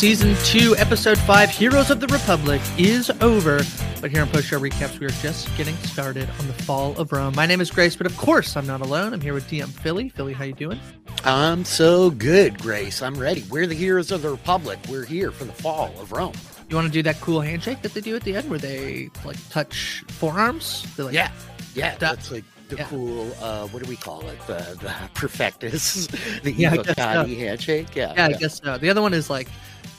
[0.00, 3.60] Season 2, Episode 5, Heroes of the Republic is over.
[4.00, 7.12] But here on Post Show Recaps, we are just getting started on the fall of
[7.12, 7.34] Rome.
[7.36, 9.12] My name is Grace, but of course I'm not alone.
[9.12, 10.08] I'm here with DM Filly.
[10.08, 10.80] Filly, how you doing?
[11.22, 13.02] I'm so good, Grace.
[13.02, 13.44] I'm ready.
[13.50, 14.78] We're the heroes of the Republic.
[14.88, 16.32] We're here for the fall of Rome.
[16.70, 19.10] You want to do that cool handshake that they do at the end where they
[19.22, 20.86] like touch forearms?
[20.98, 21.30] Like, yeah,
[21.74, 22.84] yeah, that, that's like the yeah.
[22.84, 23.30] cool.
[23.42, 24.38] Uh, what do we call it?
[24.46, 26.06] The the perfectus,
[26.42, 27.26] the yeah, so.
[27.26, 27.94] handshake.
[27.94, 28.78] Yeah, yeah, I guess so.
[28.78, 29.48] The other one is like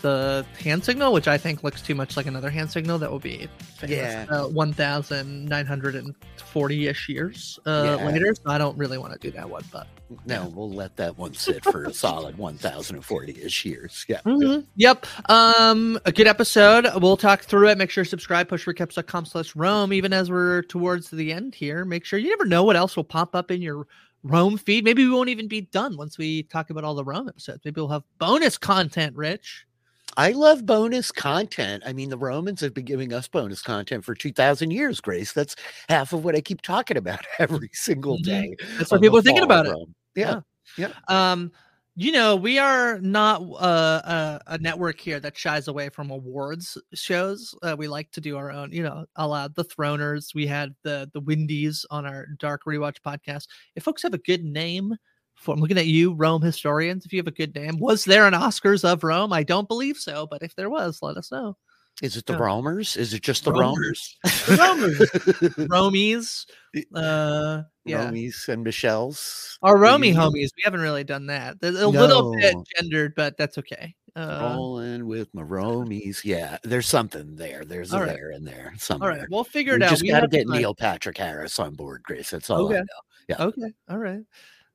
[0.01, 3.19] the hand signal, which I think looks too much like another hand signal that will
[3.19, 4.25] be famous, yeah.
[4.29, 8.07] uh, 1,940 ish years uh, yeah.
[8.07, 8.33] later.
[8.35, 9.87] So I don't really want to do that one, but
[10.25, 14.05] no, we'll let that one sit for a solid 1,040 ish years.
[14.07, 14.21] Yeah.
[14.25, 14.61] Mm-hmm.
[14.75, 15.05] Yep.
[15.29, 16.87] Um, a good episode.
[17.01, 17.77] We'll talk through it.
[17.77, 21.85] Make sure to subscribe, postshowrecaps.com slash Rome, even as we're towards the end here.
[21.85, 23.87] Make sure you never know what else will pop up in your
[24.23, 24.83] Rome feed.
[24.83, 27.61] Maybe we won't even be done once we talk about all the Rome episodes.
[27.65, 29.65] Maybe we'll have bonus content, Rich.
[30.17, 31.83] I love bonus content.
[31.85, 35.33] I mean, the Romans have been giving us bonus content for 2,000 years, Grace.
[35.33, 35.55] That's
[35.89, 38.31] half of what I keep talking about every single mm-hmm.
[38.31, 38.55] day.
[38.77, 39.75] That's what people are thinking about it.
[40.15, 40.25] Yeah.
[40.25, 40.41] yeah.
[40.77, 40.91] Yeah.
[41.07, 41.51] Um,
[41.95, 46.77] you know, we are not uh, a, a, network here that shies away from awards
[46.93, 47.53] shows.
[47.61, 50.33] Uh, we like to do our own, you know, a lot the Throners.
[50.33, 53.47] We had the the Windies on our Dark Rewatch podcast.
[53.75, 54.95] If folks have a good name
[55.41, 57.05] for, I'm looking at you, Rome historians.
[57.05, 59.33] If you have a good name, was there an Oscars of Rome?
[59.33, 61.57] I don't believe so, but if there was, let us know.
[62.01, 62.39] Is it the yeah.
[62.39, 62.97] Romers?
[62.97, 64.17] Is it just the Romers?
[64.47, 64.97] Romers.
[65.67, 66.45] Romies.
[66.95, 68.05] Uh, yeah.
[68.05, 69.59] Romies and Michelle's.
[69.61, 70.51] Our Romy homies.
[70.55, 71.59] We haven't really done that.
[71.59, 71.89] There's a no.
[71.89, 73.93] little bit gendered, but that's okay.
[74.15, 76.23] Uh, Rolling with my Romies.
[76.23, 77.65] Yeah, there's something there.
[77.65, 78.07] There's a right.
[78.07, 78.73] there in there.
[78.77, 79.11] Somewhere.
[79.11, 79.89] All right, we'll figure it we out.
[79.89, 82.29] Just we got to get Neil Patrick Harris on board, Grace.
[82.29, 82.77] That's all okay.
[82.77, 82.85] I know.
[83.27, 83.43] Yeah.
[83.43, 83.73] Okay.
[83.89, 84.21] All right.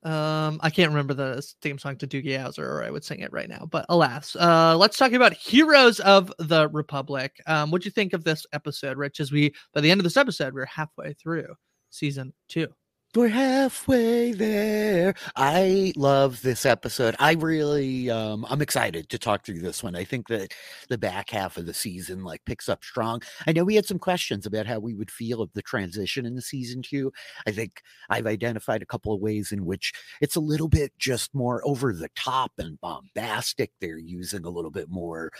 [0.07, 3.33] Um, I can't remember the theme song to Doogie Howser, or I would sing it
[3.33, 3.67] right now.
[3.69, 7.41] But alas, uh, let's talk about Heroes of the Republic.
[7.45, 9.19] Um, what'd you think of this episode, Rich?
[9.19, 11.53] As we by the end of this episode, we're halfway through
[11.89, 12.67] season two.
[13.15, 15.15] We're halfway there.
[15.35, 17.15] I love this episode.
[17.17, 19.95] I really, um, I'm excited to talk through this one.
[19.95, 20.53] I think that
[20.89, 23.21] the back half of the season like picks up strong.
[23.47, 26.35] I know we had some questions about how we would feel of the transition in
[26.35, 27.11] the season two.
[27.47, 31.33] I think I've identified a couple of ways in which it's a little bit just
[31.33, 33.71] more over the top and bombastic.
[33.79, 35.31] They're using a little bit more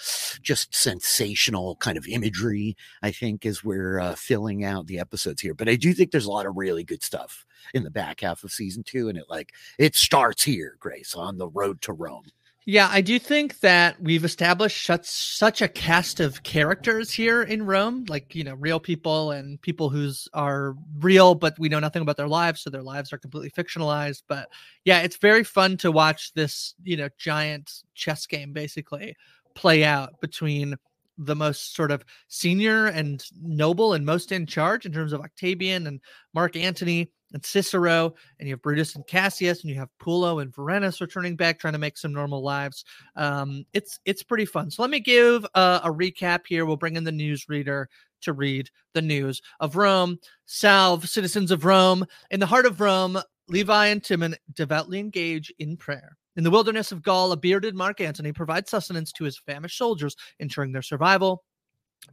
[0.42, 2.76] just sensational kind of imagery.
[3.04, 6.26] I think as we're uh, filling out the episodes here, but I do think there's
[6.26, 9.10] a lot of really good stuff in the back half of season two.
[9.10, 12.26] And it like it starts here, Grace, on the road to Rome.
[12.70, 17.66] Yeah, I do think that we've established such such a cast of characters here in
[17.66, 22.02] Rome, like you know, real people and people who's are real, but we know nothing
[22.02, 24.24] about their lives, so their lives are completely fictionalized.
[24.28, 24.50] But
[24.84, 29.16] yeah, it's very fun to watch this, you know, giant chess game basically
[29.56, 30.76] play out between
[31.18, 35.88] the most sort of senior and noble and most in charge in terms of Octavian
[35.88, 36.02] and
[36.34, 40.54] Mark Antony and Cicero, and you have Brutus and Cassius, and you have Pullo and
[40.54, 42.86] Vorenus returning back, trying to make some normal lives.
[43.16, 44.72] Um, it's it's pretty fun.
[44.72, 46.66] So let me give a, a recap here.
[46.66, 47.90] We'll bring in the news reader
[48.22, 50.18] to read the news of Rome.
[50.46, 52.06] Salve, citizens of Rome!
[52.32, 56.18] In the heart of Rome, Levi and Timon devoutly engage in prayer.
[56.36, 60.16] In the wilderness of Gaul, a bearded Mark Antony provides sustenance to his famished soldiers,
[60.40, 61.44] ensuring their survival.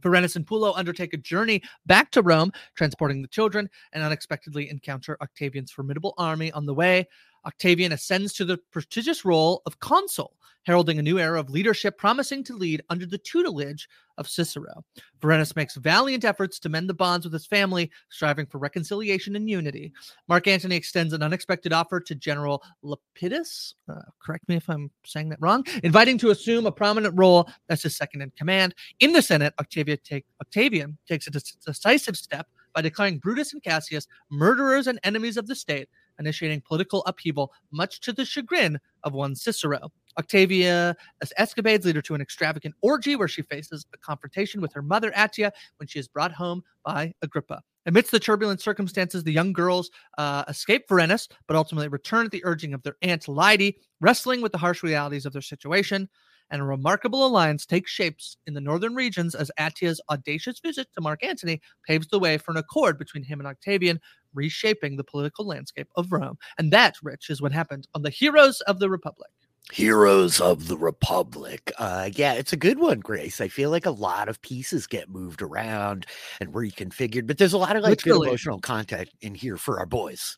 [0.01, 5.17] Vorenus and Pullo undertake a journey back to Rome, transporting the children, and unexpectedly encounter
[5.21, 7.07] Octavian's formidable army on the way.
[7.45, 12.43] Octavian ascends to the prestigious role of consul, heralding a new era of leadership promising
[12.43, 14.83] to lead under the tutelage of Cicero.
[15.21, 19.49] Vorenus makes valiant efforts to mend the bonds with his family, striving for reconciliation and
[19.49, 19.91] unity.
[20.27, 25.29] Mark Antony extends an unexpected offer to General Lepidus, uh, correct me if I'm saying
[25.29, 28.73] that wrong, inviting to assume a prominent role as his second in command.
[28.99, 34.07] In the Senate, Octavia take, Octavian takes a decisive step by declaring Brutus and Cassius
[34.29, 35.89] murderers and enemies of the state
[36.19, 39.91] initiating political upheaval, much to the chagrin of one Cicero.
[40.17, 40.95] Octavia
[41.37, 45.11] escapades lead her to an extravagant orgy where she faces a confrontation with her mother
[45.11, 47.61] Atia when she is brought home by Agrippa.
[47.85, 52.43] Amidst the turbulent circumstances, the young girls uh, escape Vorenus, but ultimately return at the
[52.45, 56.09] urging of their aunt Lyde, wrestling with the harsh realities of their situation
[56.51, 61.01] and a remarkable alliance takes shapes in the northern regions as Atia's audacious visit to
[61.01, 63.99] Mark Antony paves the way for an accord between him and Octavian,
[64.35, 66.37] reshaping the political landscape of Rome.
[66.57, 69.31] And that, Rich, is what happened on the Heroes of the Republic.
[69.71, 71.71] Heroes of the Republic.
[71.79, 73.41] Uh, yeah, it's a good one, Grace.
[73.41, 76.05] I feel like a lot of pieces get moved around
[76.39, 79.87] and reconfigured, but there's a lot of like good emotional content in here for our
[79.87, 80.37] boys.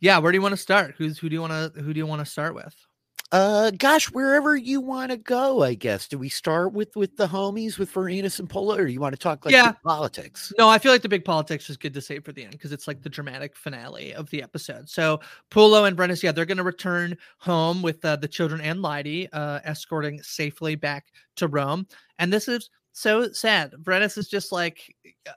[0.00, 0.94] Yeah, where do you want to start?
[0.98, 2.74] Who's who do you want to who do you want to start with?
[3.30, 6.08] Uh, gosh, wherever you want to go, I guess.
[6.08, 9.18] Do we start with with the homies with Vorenus and Pullo, or you want to
[9.18, 9.72] talk like Yeah.
[9.72, 10.50] big politics?
[10.56, 12.72] No, I feel like the big politics is good to save for the end because
[12.72, 14.88] it's like the dramatic finale of the episode.
[14.88, 15.20] So
[15.50, 19.28] Pullo and Vorenus, yeah, they're going to return home with uh, the children and Lyde,
[19.34, 21.86] uh, escorting safely back to Rome.
[22.18, 23.72] And this is so sad.
[23.82, 24.94] Vorenus is just like,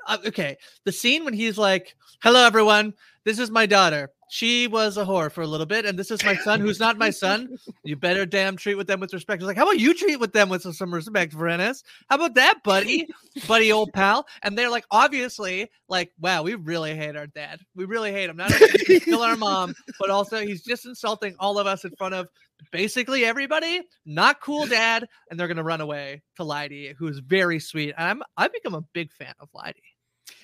[0.08, 0.56] uh, okay,
[0.86, 1.94] the scene when he's like,
[2.24, 2.94] "Hello, everyone.
[3.26, 4.12] This is my daughter.
[4.34, 6.98] She was a whore for a little bit, and this is my son, who's not
[6.98, 7.58] my son.
[7.84, 10.48] You better damn treat with them with respect." Like, "How about you treat with them
[10.48, 11.84] with some respect, Vorenus?
[12.10, 13.10] How about that, buddy?"
[13.48, 17.86] buddy old pal and they're like obviously like wow we really hate our dad we
[17.86, 21.66] really hate him not only kill our mom but also he's just insulting all of
[21.66, 22.28] us in front of
[22.72, 27.60] basically everybody not cool dad and they're gonna run away to Lyde who is very
[27.60, 29.76] sweet and i'm i've become a big fan of Lyde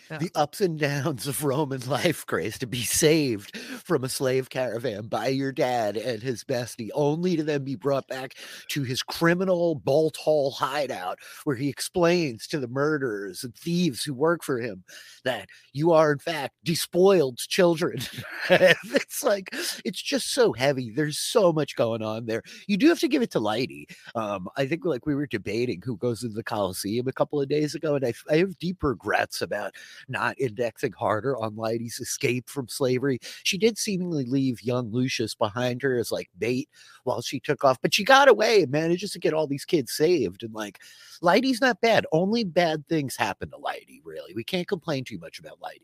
[0.09, 5.07] The ups and downs of Roman life, Grace, to be saved from a slave caravan
[5.07, 8.35] by your dad and his bestie, only to then be brought back
[8.69, 14.13] to his criminal bolt hole hideout, where he explains to the murderers and thieves who
[14.13, 14.83] work for him
[15.23, 17.99] that you are, in fact, despoiled children.
[18.49, 19.49] it's like,
[19.85, 20.89] it's just so heavy.
[20.89, 22.43] There's so much going on there.
[22.67, 23.87] You do have to give it to Lyde.
[24.15, 27.49] Um, I think, like, we were debating who goes into the Coliseum a couple of
[27.49, 29.75] days ago, and I, I have deep regrets about
[30.07, 33.19] not indexing harder on Lyde's escape from slavery.
[33.43, 36.69] She did seemingly leave young Lucius behind her as like bait
[37.03, 39.91] while she took off, but she got away and manages to get all these kids
[39.93, 40.43] saved.
[40.43, 40.79] And like,
[41.21, 42.05] Lyde's not bad.
[42.11, 44.33] Only bad things happen to Lyde, really.
[44.33, 45.79] We can't complain too much about Lyde.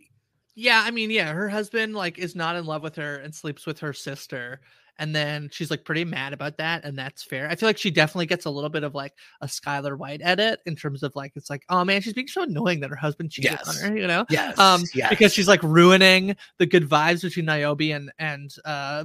[0.56, 3.65] yeah i mean yeah her husband like is not in love with her and sleeps
[3.65, 4.62] with her sister
[4.99, 7.89] and then she's like pretty mad about that and that's fair i feel like she
[7.91, 11.31] definitely gets a little bit of like a skyler white edit in terms of like
[11.35, 13.67] it's like oh man she's being so annoying that her husband cheated Yes.
[13.83, 14.57] on her you know Yes.
[14.59, 15.09] um yes.
[15.09, 19.03] because she's like ruining the good vibes between Niobe and and uh.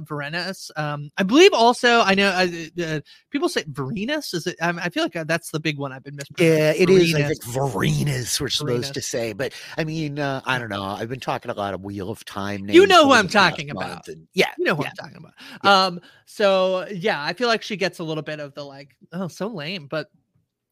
[0.75, 2.47] Um I believe also I know uh,
[2.83, 2.99] uh,
[3.31, 6.03] people say Varenus is it um, I feel like uh, that's the big one I've
[6.03, 7.13] been missing Yeah, it is.
[7.15, 10.83] I think Varenas we're supposed to say, but I mean, uh, I don't know.
[10.83, 12.65] I've been talking a lot of Wheel of Time.
[12.65, 14.07] names You know who I'm talking about.
[14.07, 14.89] and- yeah, You know who yeah.
[14.89, 15.33] I'm talking about.
[15.65, 18.95] Um Um, so yeah, I feel like she gets a little bit of the like
[19.13, 20.09] oh so lame, but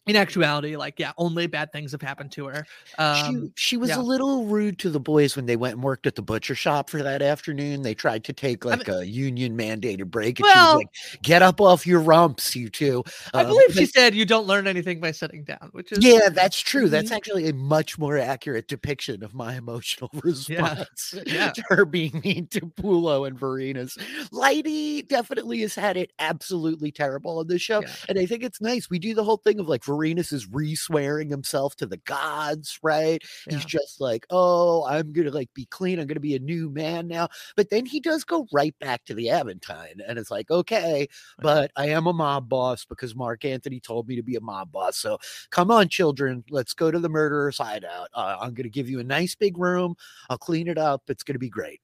[0.07, 2.65] in actuality like yeah, only bad things have happened to her.
[2.97, 3.99] Um she, she was yeah.
[3.99, 6.89] a little rude to the boys when they went and worked at the butcher shop
[6.89, 7.81] for that afternoon.
[7.81, 10.87] They tried to take I like a union mandated break, and she was like,
[11.21, 13.03] "Get up off your rumps, you two.
[13.33, 16.29] I Um, believe she said you don't learn anything by sitting down, which is Yeah,
[16.29, 16.89] that's true.
[16.89, 17.15] That's Mhm.
[17.15, 21.51] actually a much more accurate depiction of my emotional response Yeah.
[21.51, 23.97] to her being mean to Pullo and Vorenus.
[24.31, 27.81] Lyde definitely has had it absolutely terrible on this show.
[27.81, 27.87] Yeah.
[28.09, 28.89] And I think it's nice.
[28.89, 33.21] We do the whole thing of like Vorenus is re-swearing himself to the gods, right?
[33.49, 35.99] He's just like, oh, I'm gonna like be clean.
[35.99, 37.29] I'm gonna be a new man now.
[37.55, 41.07] But then he does go right back to the Aventine, and it's like, okay,
[41.39, 44.71] but I am a mob boss because Mark Anthony told me to be a mob
[44.71, 44.97] boss.
[44.97, 45.17] So
[45.49, 48.09] come on, children, let's go to the murderer's hideout.
[48.13, 49.95] Uh, I'm gonna give you a nice big room.
[50.29, 51.03] I'll clean it up.
[51.07, 51.81] It's gonna be great.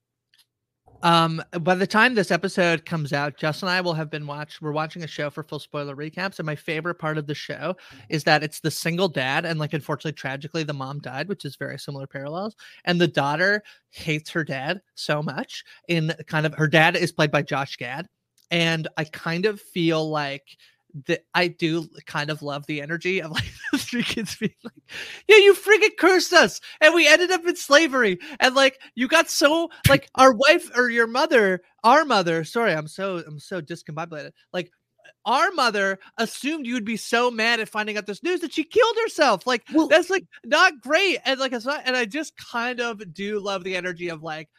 [1.03, 4.61] Um, by the time this episode comes out, Justin and I will have been watched.
[4.61, 7.75] We're watching a show for full spoiler recaps, and my favorite part of the show
[8.09, 11.57] is that it's the single dad, and like unfortunately, tragically, the mom died, which is
[11.57, 12.55] very similar parallels.
[12.85, 15.65] And the daughter hates her dad so much.
[15.89, 18.07] In kind of her dad is played by Josh Gad,
[18.49, 20.57] and I kind of feel like
[21.07, 24.73] that I do kind of love the energy of like the three kids being like,
[25.27, 29.29] yeah, you friggin' cursed us, and we ended up in slavery, and like you got
[29.29, 32.43] so like our wife or your mother, our mother.
[32.43, 34.31] Sorry, I'm so I'm so discombobulated.
[34.51, 34.71] Like
[35.25, 38.95] our mother assumed you'd be so mad at finding out this news that she killed
[39.03, 39.47] herself.
[39.47, 41.81] Like Well- that's like not great, and like it's not.
[41.85, 44.49] And I just kind of do love the energy of like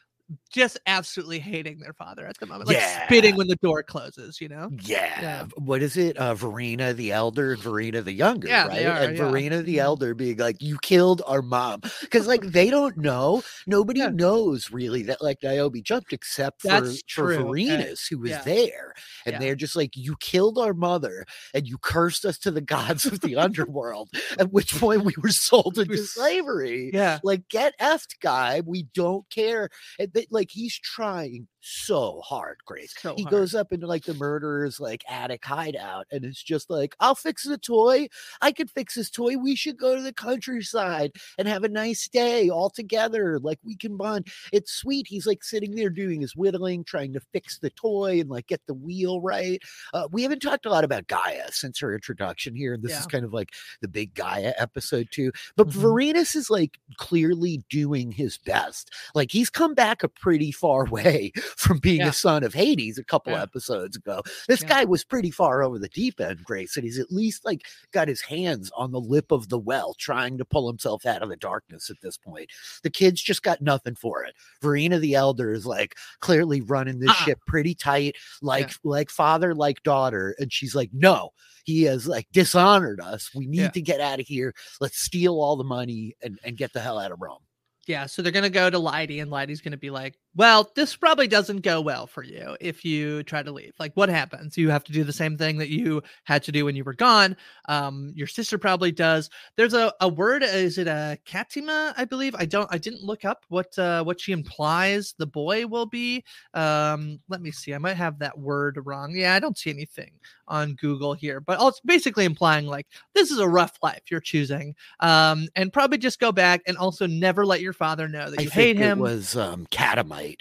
[0.52, 4.40] just absolutely hating their father at the moment, like spitting when the door closes.
[4.40, 4.70] You know?
[4.82, 5.20] Yeah.
[5.20, 5.46] Yeah.
[5.56, 6.16] What is it?
[6.16, 8.86] Uh Vorena the elder and Vorena the younger, Yeah, right?
[8.86, 9.22] are, and yeah.
[9.24, 9.82] Vorena the Mhm.
[9.82, 11.80] elder being like, You killed our mom.
[12.00, 13.42] Because like they don't know.
[13.66, 14.08] Nobody Yeah.
[14.10, 18.30] knows really that like Niobe jumped except for, That's for true, uh, Vorenus who was
[18.30, 18.42] yeah.
[18.42, 18.94] there.
[19.26, 19.38] And Yeah.
[19.40, 23.20] they're just like, You killed our mother and you cursed us to the gods of
[23.20, 24.08] the underworld.
[24.38, 26.90] At which point we were sold into slavery.
[26.94, 27.18] Yeah.
[27.22, 28.62] Like, get effed, guy.
[28.64, 29.68] We don't care.
[29.98, 32.94] And they, like, he's trying so hard, Grace.
[32.98, 33.30] So he hard.
[33.32, 37.44] goes up into like the murderer's like attic hideout and it's just like, I'll fix
[37.44, 38.08] the toy.
[38.42, 39.36] I could fix this toy.
[39.38, 43.38] We should go to the countryside and have a nice day all together.
[43.38, 44.28] Like, we can bond.
[44.52, 45.06] It's sweet.
[45.08, 48.60] He's like sitting there doing his whittling, trying to fix the toy and like get
[48.66, 49.62] the wheel right.
[49.94, 52.76] Uh, we haven't talked a lot about Gaia since her introduction here.
[52.76, 55.32] This is kind of like the big Gaia episode too.
[55.56, 55.80] But Mhm.
[55.80, 58.90] Varenas is like clearly doing his best.
[59.14, 62.08] Like he's come back a pretty far way from being Yeah.
[62.08, 63.42] a son of Hades a couple Yeah.
[63.42, 64.22] episodes ago.
[64.48, 64.68] This Yeah.
[64.68, 68.08] guy was pretty far over the deep end, Grace, and he's at least like got
[68.08, 71.36] his hands on the lip of the well, trying to pull himself out of the
[71.36, 72.50] darkness at this point.
[72.82, 74.34] The kid's just got nothing for it.
[74.62, 77.24] Vorena the elder is like clearly running this Uh-uh.
[77.24, 81.30] ship pretty tight, like like father, like daughter, and she's like, no,
[81.64, 83.30] he has like dishonored us.
[83.34, 84.54] We need to get out of here.
[84.80, 87.38] Let's steal all the money and, and get the hell out of Rome.
[87.86, 91.28] Yeah, so they're gonna go to Lyde, and Lyde's gonna be like, "Well, this probably
[91.28, 93.74] doesn't go well for you if you try to leave.
[93.78, 94.56] Like, what happens?
[94.56, 96.94] You have to do the same thing that you had to do when you were
[96.94, 97.36] gone.
[97.68, 99.30] Um, your sister probably does.
[99.56, 100.42] There's a, a word.
[100.42, 101.94] Is it a katima?
[101.96, 102.34] I believe.
[102.36, 102.68] I don't.
[102.72, 106.24] I didn't look up what uh, what she implies the boy will be.
[106.54, 107.74] Um, let me see.
[107.74, 109.14] I might have that word wrong.
[109.14, 110.12] Yeah, I don't see anything
[110.48, 114.74] on Google here, but it's basically implying like this is a rough life you're choosing
[115.00, 118.42] um, and probably just go back and also never let your father know that I
[118.42, 118.98] you hate him.
[118.98, 119.66] was um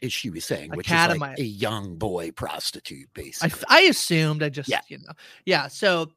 [0.01, 3.49] as she was saying, which is like a young boy prostitute, I, basically.
[3.51, 4.81] f- I assumed I just Yeah.
[4.87, 5.13] you know
[5.45, 6.11] yeah so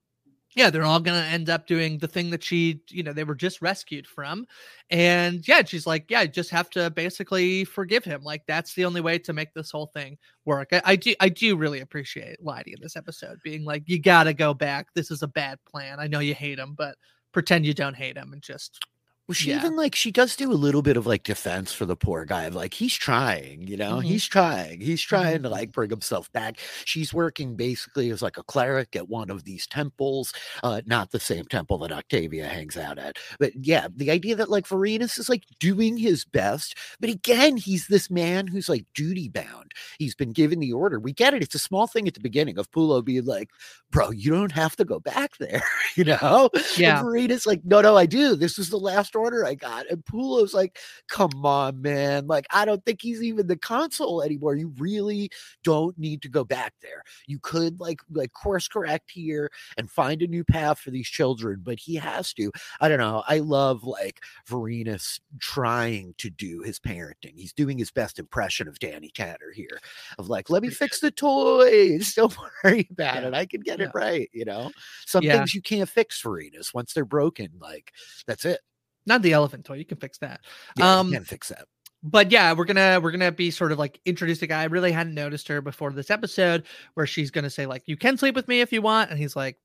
[0.55, 3.35] yeah they're all gonna end up doing the thing that she you know they were
[3.35, 4.47] just rescued from
[4.91, 8.85] and yeah she's like yeah I just have to basically forgive him like that's the
[8.85, 12.43] only way to make this whole thing work I, I do I do really appreciate
[12.43, 16.01] Lyde in this episode being like you gotta go back this is a bad plan
[16.01, 16.97] I know you hate him but
[17.33, 18.81] pretend you don't hate him and just
[19.29, 19.57] Well, she Yeah.
[19.57, 22.45] even like she does do a little bit of like defense for the poor guy
[22.45, 24.05] of like he's trying, you know, Mhm.
[24.05, 25.53] he's trying, he's trying to Mhm.
[25.53, 26.61] like bring himself back.
[26.85, 31.19] She's working basically as like a cleric at one of these temples, uh, not the
[31.19, 35.29] same temple that Octavia hangs out at, but yeah, the idea that like Vorenus is
[35.29, 39.73] like doing his best, but again, he's this man who's like duty bound.
[39.99, 41.01] He's been given the order.
[41.01, 41.43] We get it.
[41.43, 43.51] It's a small thing at the beginning of Pullo being like,
[43.91, 45.65] "Bro, you don't have to go back there,"
[45.97, 46.51] you know.
[46.77, 47.01] Yeah.
[47.01, 48.37] And like, no, no, I do.
[48.37, 49.89] This is the last order I got.
[49.91, 52.27] And Pullo's like, come on, man.
[52.27, 54.55] Like, I don't think he's even the console anymore.
[54.55, 55.31] You really
[55.65, 57.03] don't need to go back there.
[57.27, 61.61] You could like like course correct here and find a new path for these children,
[61.63, 62.53] but he has to.
[62.81, 63.23] I don't know.
[63.27, 67.35] I love like Vorenus trying to do his parenting.
[67.37, 69.81] He's doing his best impression of Danny Tanner here.
[70.19, 72.15] Of like, let me fix the toys.
[72.17, 73.29] Don't worry about Yeah.
[73.29, 73.35] it.
[73.35, 73.87] I can get Yeah.
[73.87, 74.29] it right.
[74.33, 74.71] You know,
[75.07, 75.37] some Yeah.
[75.39, 76.75] things you can't fix Vorenus.
[76.75, 77.93] Once they're broken, like
[78.27, 78.61] that's it.
[79.07, 80.41] Not the elephant toy you can fix that
[80.77, 81.67] Yeah, Um, you can't fix that.
[82.03, 84.63] but yeah, we're gonna we're gonna be sort of like introduced a guy.
[84.63, 88.17] I really hadn't noticed her before this episode, where she's gonna say like, "You can
[88.19, 89.57] sleep with me if you want," and he's like,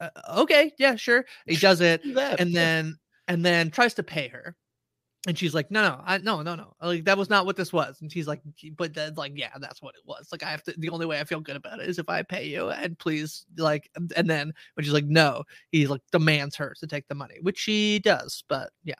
[0.00, 2.40] uh, "Okay, yeah, sure." He does it, Do that.
[2.40, 2.96] and then
[3.28, 4.56] and then tries to pay her,
[5.26, 7.72] and she's like, "No, no, I no, no, no, like that was not what this
[7.72, 8.40] was." And she's like,
[8.76, 10.28] "But that's like, yeah, that's what it was.
[10.32, 10.74] Like, I have to.
[10.78, 13.44] The only way I feel good about it is if I pay you, and please,
[13.58, 17.36] like." and- then when she's like, "No," he like demands her to take the money,
[17.42, 18.44] which she does.
[18.48, 18.94] But yeah,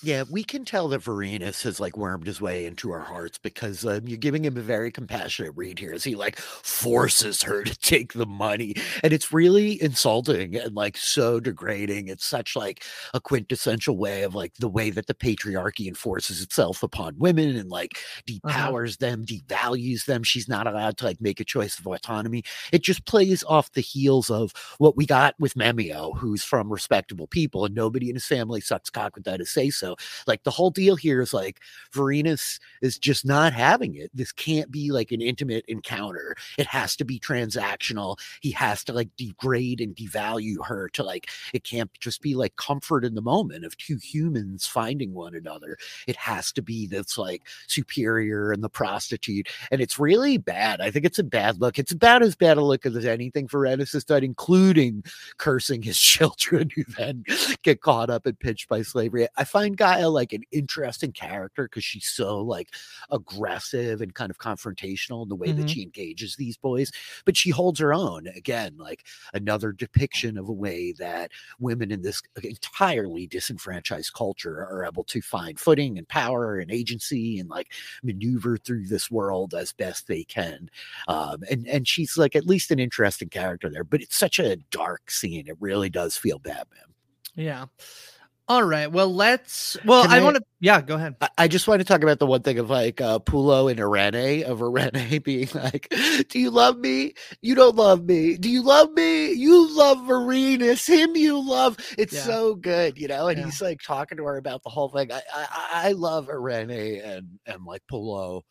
[0.00, 3.84] Yeah, we can tell that Vorenus has like wormed his way into our hearts because
[3.84, 7.76] um, you're giving him a very compassionate read here as he like forces her to
[7.80, 8.76] take the money.
[9.02, 12.06] And it's really insulting and like so degrading.
[12.06, 16.84] It's such like a quintessential way of like the way that the patriarchy enforces itself
[16.84, 20.22] upon women and like depowers them, devalues them.
[20.22, 22.44] She's not allowed to like make a choice of autonomy.
[22.72, 27.26] It just plays off the heels of what we got with Memmio, who's from respectable
[27.26, 29.87] people, and nobody in his family sucks cock without a say so.
[30.26, 31.60] Like the whole deal here is like
[31.92, 34.10] Vorenus is just not having it.
[34.14, 36.36] This can't be like an intimate encounter.
[36.56, 38.18] It has to be transactional.
[38.40, 42.56] He has to like degrade and devalue her to like it can't just be like
[42.56, 45.76] comfort in the moment of two humans finding one another.
[46.06, 49.48] It has to be this like superior and the prostitute.
[49.70, 50.80] And it's really bad.
[50.80, 51.78] I think it's a bad look.
[51.78, 55.04] It's about as bad a look as anything Vorenus has done, including
[55.38, 57.24] cursing his children who then
[57.62, 59.28] get caught up and pinched by slavery.
[59.36, 62.68] I find Gaia like an interesting character because she's so like
[63.10, 65.68] aggressive and kind of confrontational in the way that Mhm.
[65.68, 66.90] she engages these boys,
[67.24, 68.26] but she holds her own.
[68.28, 74.84] Again, like another depiction of a way that women in this entirely disenfranchised culture are
[74.84, 79.72] able to find footing and power and agency and like maneuver through this world as
[79.72, 80.68] best they can.
[81.08, 84.56] Um, and and she's like at least an interesting character there, but it's such a
[84.70, 85.46] dark scene.
[85.48, 86.94] It really does feel bad, man.
[87.34, 87.66] yeah.
[88.50, 88.90] All right.
[88.90, 89.76] Well, let's.
[89.84, 90.42] Well, Can I, I- want to.
[90.60, 91.16] Yeah, go ahead.
[91.20, 93.78] I, I just want to talk about the one thing of like uh, Pullo and
[93.78, 95.92] Irene of Irene being like,
[96.28, 97.12] "Do you love me?
[97.42, 98.38] You don't love me.
[98.38, 99.32] Do you love me?
[99.32, 100.88] You love Vorenus.
[100.88, 102.22] Him you love." It's Yeah.
[102.22, 103.28] so good, you know.
[103.28, 103.44] And Yeah.
[103.44, 105.12] he's like talking to her about the whole thing.
[105.12, 105.46] I I,
[105.88, 108.42] I love Irene and and like Pullo.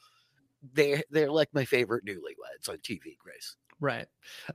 [0.73, 3.55] They they're like my favorite newlyweds on TV, Grace.
[3.79, 4.07] Right.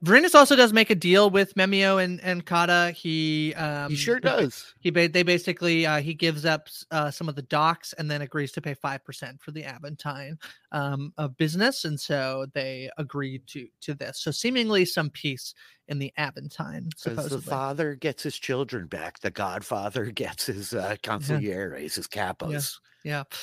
[0.05, 2.93] Vorenus also does make a deal with Memmio and and Kata.
[2.97, 4.75] He um he sure does.
[4.81, 8.51] He they basically uh, he gives up uh, some of the docks and then agrees
[8.53, 10.39] to pay five percent for the Aventine
[10.73, 14.19] um of business, and so they agree to to this.
[14.21, 15.55] So seemingly some peace
[15.87, 16.91] in the Aventine.
[17.05, 21.79] Because the father gets his children back, the Godfather gets his uh, consiglieres, yeah.
[21.83, 22.79] his capos.
[23.05, 23.23] Yeah.
[23.31, 23.39] yeah.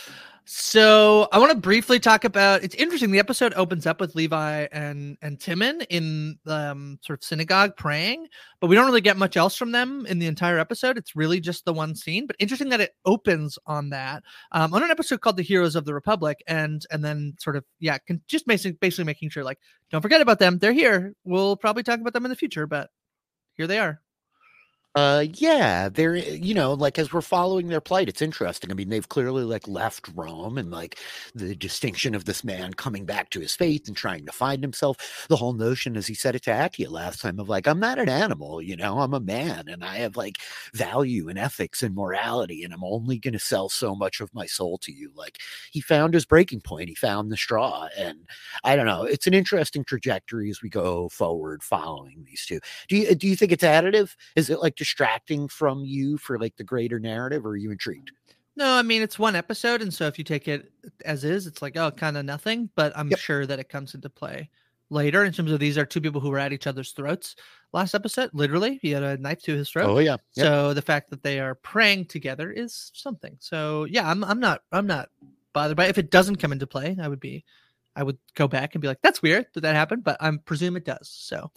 [0.52, 2.64] So I want to briefly talk about.
[2.64, 3.12] It's interesting.
[3.12, 7.78] The episode opens up with Levi and and Timon in the um, sort of synagogue
[7.78, 8.26] praying,
[8.60, 10.98] but we don't really get much else from them in the entire episode.
[10.98, 12.26] It's really just the one scene.
[12.26, 15.86] But interesting that it opens on that um, on an episode called "The Heroes of
[15.86, 19.60] the Republic," and and then sort of yeah, can, just basically basically making sure like
[19.92, 20.58] don't forget about them.
[20.58, 21.14] They're here.
[21.26, 22.90] We'll probably talk about them in the future, but
[23.54, 24.02] here they are.
[24.96, 28.72] Uh, yeah, they're you know like as we're following their plight, it's interesting.
[28.72, 30.98] I mean, they've clearly like left Rome, and like
[31.36, 35.28] the distinction of this man coming back to his faith and trying to find himself.
[35.30, 38.00] The whole notion, as he said it to Atia last time, of like I'm not
[38.00, 40.38] an animal, you know, I'm a man, and I have like
[40.74, 44.48] value and ethics and morality, and I'm only going to sell so much of my
[44.48, 45.12] soul to you.
[45.16, 45.38] Like
[45.72, 48.28] he found his breaking point, he found the straw, and
[48.64, 49.04] I don't know.
[49.04, 52.60] It's an interesting trajectory as we go forward following these two.
[52.88, 54.16] Do you do you think it's additive?
[54.36, 58.12] Is it like distracting from you for like the greater narrative or are you intrigued
[58.56, 60.72] no i mean it's one episode and so if you take it
[61.04, 63.20] as is it's like oh kind of nothing but i'm yep.
[63.20, 64.50] sure that it comes into play
[64.90, 67.36] later in terms of these are two people who were at each other's throats
[67.74, 70.46] last episode literally he had a knife to his throat oh yeah yep.
[70.48, 74.62] so the fact that they are praying together is something so yeah i'm, I'm not
[74.72, 75.10] i'm not
[75.52, 75.90] bothered by it.
[75.90, 77.44] if it doesn't come into play i would be
[77.98, 80.78] i would go back and be like that's weird that that happened but i'm presume
[80.78, 81.52] it does so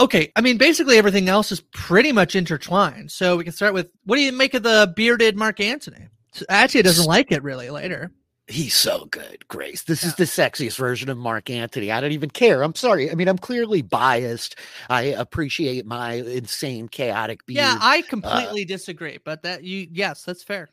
[0.00, 3.10] Okay, I mean, basically everything else is pretty much intertwined.
[3.10, 6.08] So we can start with what do you make of the bearded Mark Antony?
[6.48, 8.12] Actually, doesn't like it really later.
[8.46, 9.82] He's so good, Grace.
[9.82, 10.08] This yeah.
[10.08, 11.92] is the sexiest version of Mark Antony.
[11.92, 12.62] I don't even care.
[12.62, 13.10] I'm sorry.
[13.10, 14.56] I mean, I'm clearly biased.
[14.88, 17.56] I appreciate my insane, chaotic beard.
[17.56, 19.18] Yeah, I uh completely uh, disagree.
[19.22, 20.70] But that you, yes, that's fair.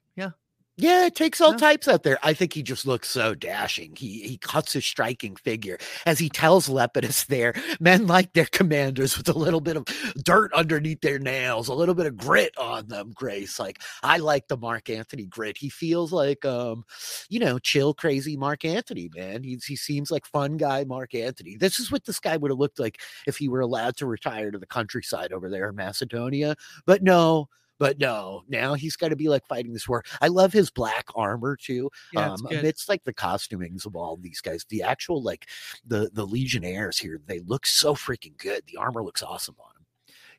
[0.77, 1.05] Yeah.
[1.05, 2.19] It takes all types out there.
[2.21, 3.95] I think he just looks so dashing.
[3.95, 9.17] He he cuts his striking figure as he tells Lepidus there, men like their commanders
[9.17, 9.85] with a little bit of
[10.23, 13.57] dirt underneath their nails, a little bit of grit on them, Grace.
[13.57, 15.57] Like I like the Mark Anthony grit.
[15.57, 16.83] He feels like um,
[17.29, 19.43] you know, chill, crazy Mark Anthony, man.
[19.43, 21.55] He's he seems like fun guy Mark Anthony.
[21.55, 24.51] This is what this guy would have looked like if he were allowed to retire
[24.51, 26.55] to the countryside over there in Macedonia.
[26.85, 27.47] But no,
[27.79, 30.03] but no, now he's got to be like fighting this war.
[30.21, 31.89] I love his black armor too.
[32.13, 35.47] Yeah, um, amidst like the costumings of all these guys, the actual like
[35.85, 38.63] the the legionnaires here, they look so freaking good.
[38.67, 39.85] The armor looks awesome on him.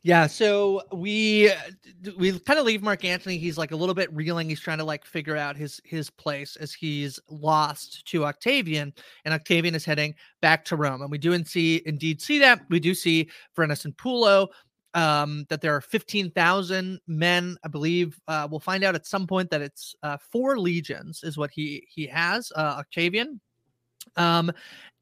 [0.07, 1.51] Yeah, so we
[2.17, 3.39] we kind of leave Mark Antony.
[3.39, 4.49] He's like a little bit reeling.
[4.49, 8.95] He's trying to like figure out his his place as he's lost to Octavian,
[9.25, 11.03] and Octavian is heading back to Rome.
[11.03, 12.61] And we do see indeed see that.
[12.69, 14.47] We do see Vorenus and Pullo
[14.97, 18.19] um, that there are 15,000 men, I believe.
[18.27, 21.87] Uh, we'll find out at some point that it's uh, four legions is what he
[21.89, 23.41] he has, uh, Octavian.
[24.17, 24.51] Um,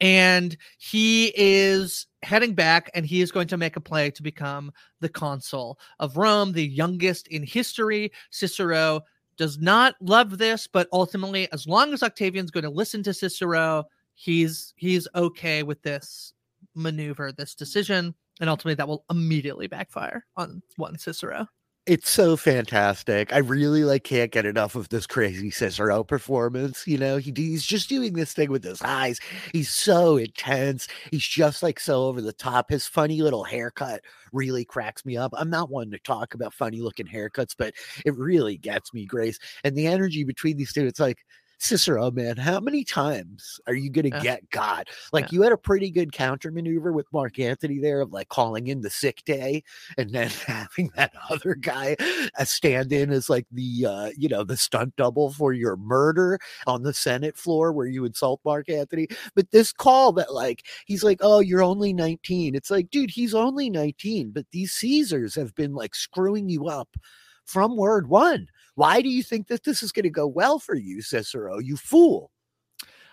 [0.01, 4.73] and he is heading back and he is going to make a play to become
[5.01, 8.11] the consul of Rome, the youngest in history.
[8.31, 9.03] Cicero
[9.37, 13.85] does not love this, but ultimately, as long as Octavian's going to listen to Cicero,
[14.15, 16.33] he's he's okay with this
[16.75, 21.47] maneuver, this decision and ultimately that will immediately backfire on one Cicero.
[21.87, 23.31] It's so fantastic.
[23.31, 26.87] I really like can't get enough of this crazy Cicero performance.
[26.87, 29.20] You know, he, he's just doing this thing with his eyes.
[29.53, 30.88] He's so intense.
[31.11, 32.70] He's just like so over the top.
[32.70, 34.01] His funny little haircut
[34.33, 35.35] really cracks me up.
[35.37, 37.75] I'm not one to talk about funny looking haircuts, but
[38.07, 39.38] it really gets me, Grace.
[39.62, 41.18] And the energy between these two, it's like
[41.59, 44.88] Cicero, man, how many times are you going to get God?
[45.12, 45.37] Like yeah.
[45.37, 48.81] you had a pretty good counter maneuver with Mark Antony there of like calling in
[48.81, 49.62] the sick day
[49.97, 51.97] and then having that other guy
[52.38, 56.38] uh, stand in as like the, uh, you know, the stunt double for your murder
[56.67, 59.09] on the Senate floor where you insult Mark Antony.
[59.35, 62.55] But this call that like, he's like, oh, you're only 19.
[62.55, 66.97] It's like, dude, he's only 19, but these Caesars have been like screwing you up
[67.45, 68.49] from word one.
[68.75, 71.59] Why do you think that this is going to go well for you, Cicero?
[71.59, 72.31] You fool.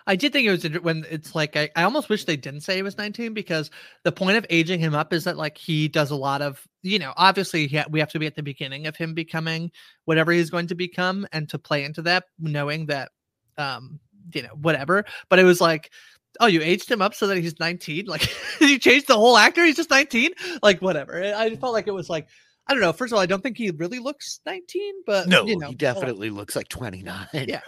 [0.06, 2.76] I did think it was when it's like I, I almost wish they didn't say
[2.76, 3.70] he was 19 because
[4.02, 6.98] the point of aging him up is that like he does a lot of you
[6.98, 9.70] know obviously ha- we have to be at the beginning of him becoming
[10.04, 13.12] whatever he's going to become and to play into that knowing that
[13.58, 14.00] um
[14.34, 15.92] you know whatever but it was like
[16.40, 18.28] oh you aged him up so that he's 19 like
[18.60, 20.30] you changed the whole actor he's just 19
[20.62, 22.26] like whatever I felt like it was like
[22.68, 22.92] I don't know.
[22.92, 25.74] First of all, I don't think he really looks 19, but No, you know, he
[25.74, 27.26] definitely looks like 29.
[27.34, 27.60] Yeah,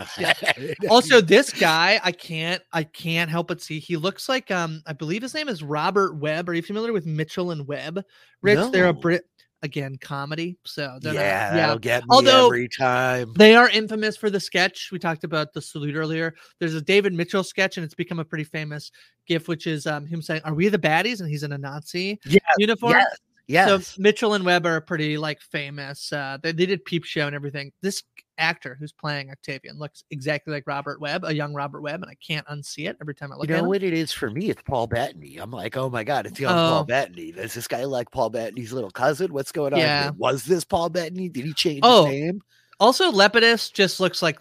[0.89, 4.93] also this guy i can't i can't help but see he looks like um i
[4.93, 6.49] believe his name is robert webb.
[6.49, 8.03] Are you familiar with mitchell and webb?
[8.43, 9.25] Rich they're a brit
[9.63, 13.33] again comedy so they're yeah, not, that'll get me Although- every time.
[13.37, 16.35] they are infamous for the sketch we talked about the salute earlier.
[16.61, 18.91] There's a david mitchell sketch and it's become a pretty famous
[19.27, 21.21] gif which is um him saying are we the baddies?
[21.21, 22.93] And he's in a nazi Yeah, uniform.
[22.93, 23.89] yes, yes.
[23.89, 26.13] so Mitchell and Webb are pretty like famous.
[26.13, 27.73] Uh, they, they did Peep Show and everything.
[27.83, 28.03] This
[28.37, 32.17] actor who's playing Octavian looks exactly like Robert Webb, a young Robert Webb, and I
[32.27, 33.69] can't unsee it every time I look you at know him.
[33.69, 34.51] what it is for me?
[34.51, 35.37] It's Paul Bettany.
[35.37, 36.71] I'm like, oh my god, it's young Oh.
[36.71, 37.31] Paul Bettany.
[37.33, 39.33] Does this guy like Paul Bettany's little cousin?
[39.33, 39.79] What's going on?
[39.79, 40.11] Yeah.
[40.17, 41.29] Was this Paul Bettany?
[41.29, 42.07] Did he change Oh.
[42.07, 42.43] his name?
[42.81, 44.41] Also, Lepidus just looks like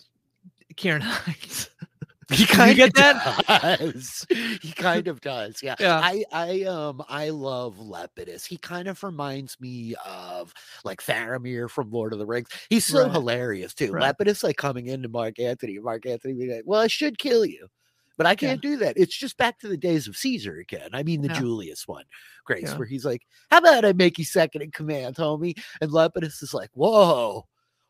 [0.76, 1.70] Ciarán Hinds.
[2.32, 3.78] He kind get of that?
[3.80, 4.26] does.
[4.62, 5.62] He kind of does.
[5.62, 5.76] Yeah.
[5.80, 6.00] Yeah.
[6.04, 8.46] I I um I love Lepidus.
[8.46, 12.50] He kind of reminds me of like Faramir from Lord of the Rings.
[12.70, 13.12] He's so Right.
[13.12, 13.92] hilarious too.
[13.92, 14.16] Right.
[14.18, 17.68] Lepidus like coming into Mark Anthony, Mark Anthony being like, "Well, I should kill you."
[18.18, 18.96] But I can't do that.
[18.96, 20.90] It's just back to the days of Caesar again.
[20.94, 21.40] I mean, the Yeah.
[21.40, 22.06] Julius one,
[22.46, 22.78] Grace, Yeah.
[22.78, 25.58] where he's like, How about I make you second in command, homie?
[25.82, 27.48] And Lepidus is like, Whoa.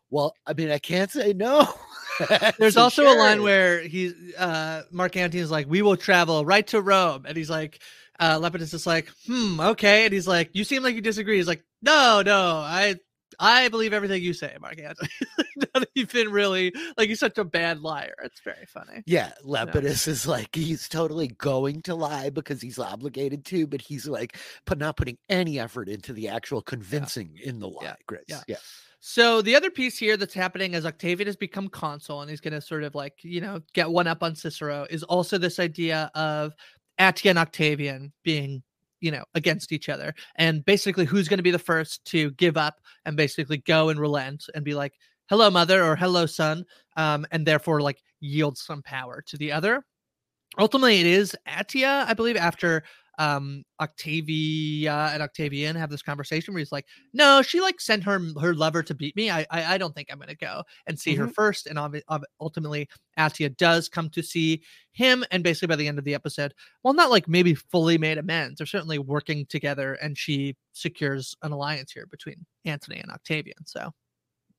[0.09, 1.67] Well, I mean, I can't say no.
[2.59, 6.45] There's So also a line where he's uh Mark Antony is like, "We will travel
[6.45, 7.79] right to Rome," and he's like,
[8.19, 11.47] uh Lepidus is like, "Hmm, okay," and he's like, "You seem like you disagree." He's
[11.47, 12.95] like, "No, no, I."
[13.39, 15.09] I believe everything you say, Mark Antony.
[15.73, 18.13] Not even really like he's such a bad liar.
[18.23, 19.01] It's very funny.
[19.07, 24.05] Yeah, Lepidus is like he's totally going to lie because he's obligated to, but he's
[24.07, 28.23] like put not putting any effort into the actual convincing in the lie, Yeah, Grace.
[28.27, 28.41] yeah.
[28.47, 28.57] yeah.
[29.05, 32.53] So the other piece here that's happening as Octavian has become consul and he's going
[32.53, 36.09] to sort of like, you know, get one up on Cicero is also this idea
[36.15, 36.53] of
[36.97, 38.63] Atia and Octavian being,
[39.01, 40.13] you know, against each other.
[40.35, 43.99] And basically who's going to be the first to give up and basically go and
[43.99, 44.93] relent and be like,
[45.29, 46.63] hello, mother or hello, son.
[46.95, 49.83] Um, and therefore like yield some power to the other.
[50.57, 52.83] Ultimately, it is atia I believe, after
[53.19, 58.19] um Octavia and Octavian have this conversation where he's like, no, she like sent her
[58.41, 59.29] her lover to beat me.
[59.29, 61.67] I I, I don't think I'm gonna go and see her first.
[61.67, 65.99] And obvi- ob- ultimately, Atia does come to see him, and basically by the end
[65.99, 68.57] of the episode, well, not like maybe fully made amends.
[68.57, 73.65] They're certainly working together, and she secures an alliance here between Antony and Octavian.
[73.65, 73.93] So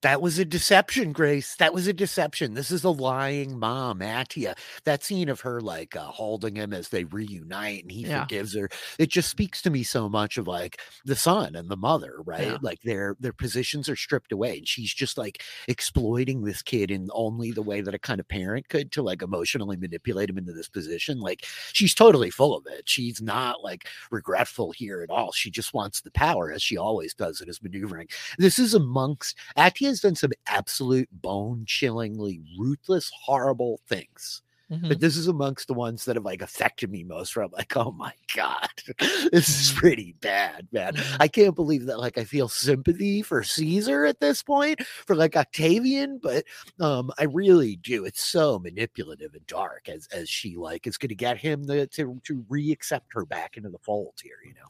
[0.04, 1.56] That was a deception, Grace.
[1.56, 2.52] That was a deception.
[2.52, 4.54] This is a lying mom, Atia.
[4.84, 8.20] That scene of her like uh, holding him as they reunite and he Yeah.
[8.24, 8.68] forgives her.
[8.98, 12.48] It just speaks to me so much of like the son and the mother, right?
[12.48, 12.58] Yeah.
[12.60, 17.08] Like their their positions are stripped away, and she's just like exploiting this kid in
[17.14, 20.52] only the way that a kind of parent could to like emotionally manipulate him into
[20.52, 21.18] this position.
[21.18, 22.86] Like she's totally full of it.
[22.86, 25.32] She's not like regretful here at all.
[25.32, 28.08] She just wants the power, as she always does in his maneuvering.
[28.36, 34.42] This is amongst Atia's done some absolute bone chillingly ruthless, horrible things.
[34.70, 34.88] mhm.
[34.88, 37.76] But this is amongst the ones that have like affected me most where I'm like,
[37.76, 38.68] oh my God,
[39.30, 40.94] this is pretty bad, man.
[40.94, 41.16] Mhm.
[41.20, 45.36] I can't believe that like I feel sympathy for Caesar at this point, for like
[45.36, 46.44] Octavian, but
[46.80, 48.04] um I really do.
[48.06, 52.20] It's so manipulative and dark as as she like is gonna get him to to,
[52.24, 54.68] to re-accept her back into the fold here, you know.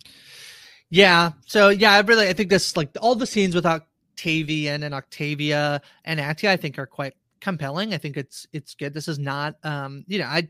[0.90, 1.32] Yeah.
[1.46, 3.64] So yeah, I really I think this like all the scenes with
[4.14, 7.92] Octavian and Octavia and Atia I think are quite compelling.
[7.92, 8.94] I think it's it's good.
[8.94, 10.48] This is not um, you know, I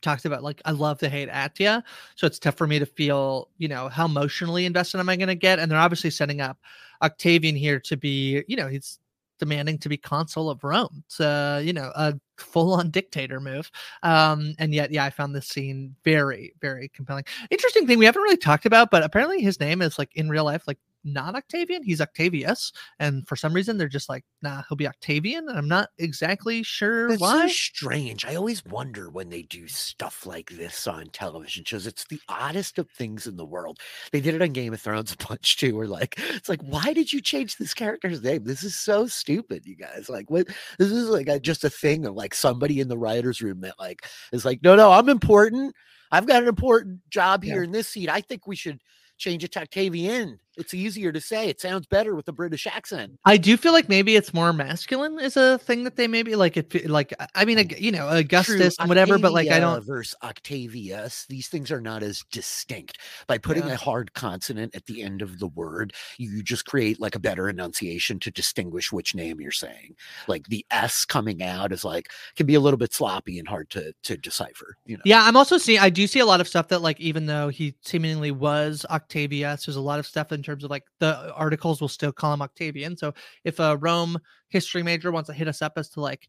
[0.00, 1.82] talked about like I love to hate Atia.
[2.16, 5.34] So it's tough for me to feel, you know, how emotionally invested am I gonna
[5.34, 5.58] get?
[5.58, 6.56] And they're obviously setting up
[7.02, 8.98] Octavian here to be, you know, he's
[9.38, 11.04] demanding to be consul of Rome.
[11.06, 11.20] It's
[11.66, 13.70] you know, a full-on dictator move.
[14.02, 17.24] Um, and yet, yeah, I found this scene very, very compelling.
[17.50, 20.44] Interesting thing we haven't really talked about, but apparently his name is like in real
[20.44, 21.82] life, like not Octavian.
[21.82, 25.68] He's Octavius, and for some reason they're just like, nah, he'll be Octavian, and I'm
[25.68, 27.42] not exactly sure That's why.
[27.42, 28.24] so strange.
[28.24, 31.86] I always wonder when they do stuff like this on television shows.
[31.86, 33.78] It's the oddest of things in the world.
[34.12, 35.76] They did it on Game of Thrones a bunch too.
[35.76, 38.44] Where like, it's like, why did you change this character's name?
[38.44, 40.08] This is so stupid, you guys.
[40.08, 40.48] Like, what?
[40.78, 43.78] This is like a, just a thing of like somebody in the writers' room that
[43.78, 45.74] like is like, no, no, I'm important.
[46.10, 47.64] I've got an important job here Yeah.
[47.64, 48.08] in this seat.
[48.08, 48.80] I think we should
[49.18, 50.38] change it to Octavian.
[50.56, 51.48] It's easier to say.
[51.48, 53.18] It sounds better with a British accent.
[53.24, 56.56] I do feel like maybe it's more masculine is a thing that they maybe like
[56.56, 61.26] it like I mean you know Augustus and whatever but like I don't versus Octavius.
[61.28, 62.98] These things are not as distinct.
[63.26, 63.74] By putting Yeah.
[63.74, 67.48] a hard consonant at the end of the word, you just create like a better
[67.48, 69.96] enunciation to distinguish which name you're saying.
[70.28, 73.70] Like the S coming out is like can be a little bit sloppy and hard
[73.70, 74.76] to to decipher.
[74.86, 75.02] You know.
[75.04, 77.48] Yeah, I'm also seeing I do see a lot of stuff that like even though
[77.48, 81.32] he seemingly was Octavius, there's a lot of stuff in terms of like the uh,
[81.34, 82.96] articles will still call him Octavian.
[82.96, 86.28] So if a Rome history major wants to hit us up as to like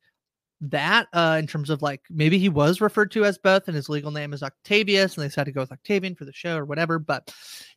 [0.62, 3.90] that uh in terms of like maybe he was referred to as both and his
[3.90, 6.64] legal name is Octavius and they decided to go with Octavian for the show or
[6.66, 7.34] whatever but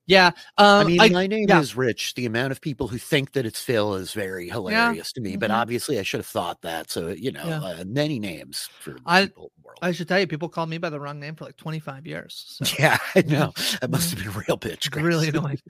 [0.07, 1.61] yeah um I mean, I- my name yeah.
[1.61, 2.15] is Rich.
[2.15, 5.37] The amount of people who think that it's Phil is very hilarious to me.
[5.37, 5.55] But mhm.
[5.55, 6.91] obviously, I should have thought that.
[6.91, 7.61] So you know, Yeah.
[7.63, 9.79] uh, many names for I- people world.
[9.83, 12.45] I should tell you people called me by the wrong name for like 25 years
[12.63, 14.91] so yeah, I know that must have been a real bitch.
[14.91, 15.05] Grace.
[15.05, 15.61] really annoying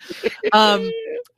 [0.52, 0.88] um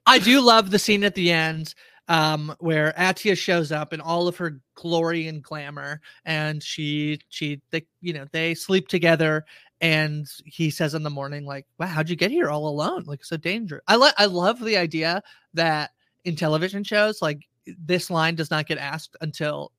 [0.07, 1.75] I do love the scene at the end
[2.11, 7.63] um where Atia shows up in all of her glory and glamour and she she
[7.71, 9.47] they you know they sleep together
[9.81, 13.25] and he says in the morning like wow how'd you get here all alone like
[13.25, 15.23] so dangerous I like I love the idea
[15.55, 15.93] that
[16.25, 17.47] in television shows like
[17.79, 19.71] this line does not get asked until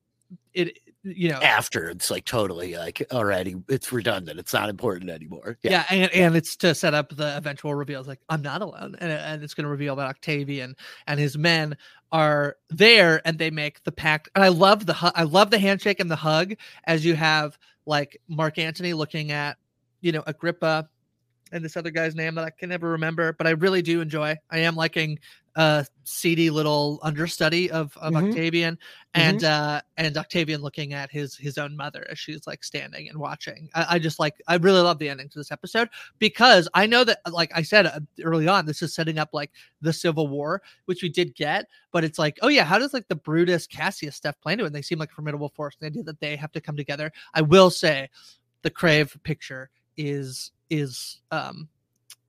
[0.54, 4.38] it you know After it's like totally like already, it's redundant.
[4.38, 5.58] It's not important anymore.
[5.62, 9.10] yeah, and, and it's to set up the eventual reveals like i'm not alone and,
[9.10, 10.76] and it's going to reveal that octavian
[11.08, 11.76] and his men
[12.12, 15.58] are there and they make the pact and i love the hu- i love the
[15.58, 19.56] handshake and the hug as you have like mark antony looking at
[20.02, 20.88] you know agrippa
[21.52, 24.34] and this other guy's name that i can never remember but i really do enjoy.
[24.50, 25.18] I am liking
[25.56, 28.28] uh seedy little understudy of of Mhm.
[28.30, 28.78] octavian
[29.12, 33.18] and uh and octavian looking at his his own mother as she's like standing and
[33.18, 36.86] watching I, I just like i really love the ending to this episode because i
[36.86, 39.50] know that like i said uh, early on this is setting up like
[39.82, 43.06] the civil war which we did get but it's like oh yeah how does like
[43.08, 45.86] the brutus cassius stuff play into it and they seem like a formidable force and
[45.86, 48.08] the idea that they have to come together i will say
[48.62, 51.68] the crave picture is is um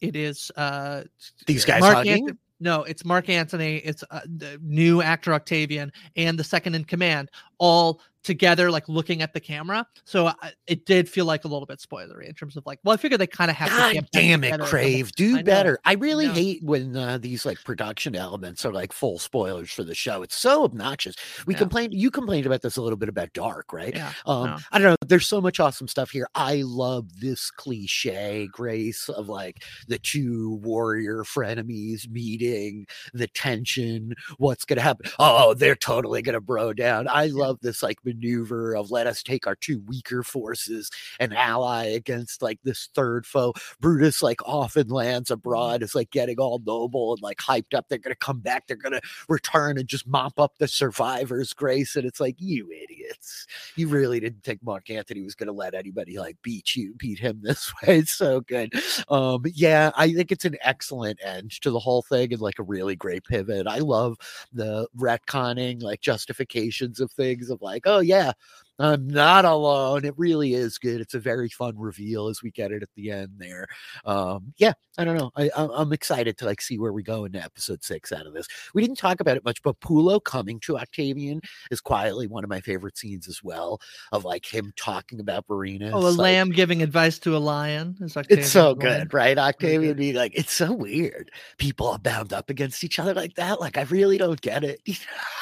[0.02, 1.04] it is uh
[1.46, 2.12] These guys Mark hugging?
[2.14, 6.86] Anthony- no, it's Mark Antony, it's uh, the new actor Octavian, and the second in
[6.86, 7.30] command,
[7.63, 9.86] all together, like looking at the camera.
[10.06, 12.93] So I, it did feel like a little bit spoilery in terms of like, well,
[12.93, 13.76] I figured they kind of have to.
[13.76, 14.60] God back damn it.
[14.62, 15.12] Crave.
[15.12, 15.43] Do know.
[15.43, 15.78] better.
[15.84, 16.34] I really know.
[16.34, 20.23] hate when uh, these like production elements are like full spoilers for the show.
[20.23, 21.15] It's so obnoxious.
[21.45, 21.60] We Yeah.
[21.60, 23.93] complained, you complained about this a little bit about Dark, right?
[23.93, 24.58] Yeah, Um, no.
[24.71, 24.95] I don't know.
[25.06, 26.28] There's so much awesome stuff here.
[26.34, 34.63] I love this cliche, Grace, of like the two warrior frenemies meeting, the tension, what's
[34.78, 35.12] to happen.
[35.19, 37.08] Oh, they're totally to bro down.
[37.10, 40.89] I love this like maneuver of let us take our two weaker forces
[41.20, 43.54] and ally against like this third foe.
[43.80, 47.88] Brutus like often lands abroad, is like getting all noble and like hyped up.
[47.89, 48.68] They're going to come back.
[48.68, 51.96] They're going to return and just mop up the survivors, Grace.
[51.96, 55.74] And it's like, you idiots you really didn't think Mark Anthony was going to let
[55.74, 58.00] anybody like beat you, beat him this way.
[58.00, 58.74] It's so good.
[59.10, 62.63] Um, yeah, I think it's an excellent end to the whole thing and like a
[62.63, 63.68] really great pivot.
[63.68, 64.18] I love
[64.52, 68.34] the retconning, like justifications of things of like, oh yeah,
[68.80, 70.04] I'm not alone.
[70.04, 71.00] It really is good.
[71.00, 73.68] It's a very fun reveal as we get it at the end there.
[74.04, 75.32] Um, yeah, I don't know.
[75.36, 78.48] I, I'm excited to like see where we go into episode six out of this.
[78.74, 82.50] We didn't talk about it much, but Pullo coming to Octavian is quietly one of
[82.50, 83.80] my favorite scenes as well
[84.12, 85.92] of like him talking about Marina.
[85.94, 89.38] Oh, a like- lamb giving advice to a lion is it's so good, right?
[89.38, 89.98] Octavian good.
[89.98, 91.32] being like, it's so weird.
[91.58, 93.60] People are bound up against each other like that.
[93.60, 94.82] Like, I really don't get it.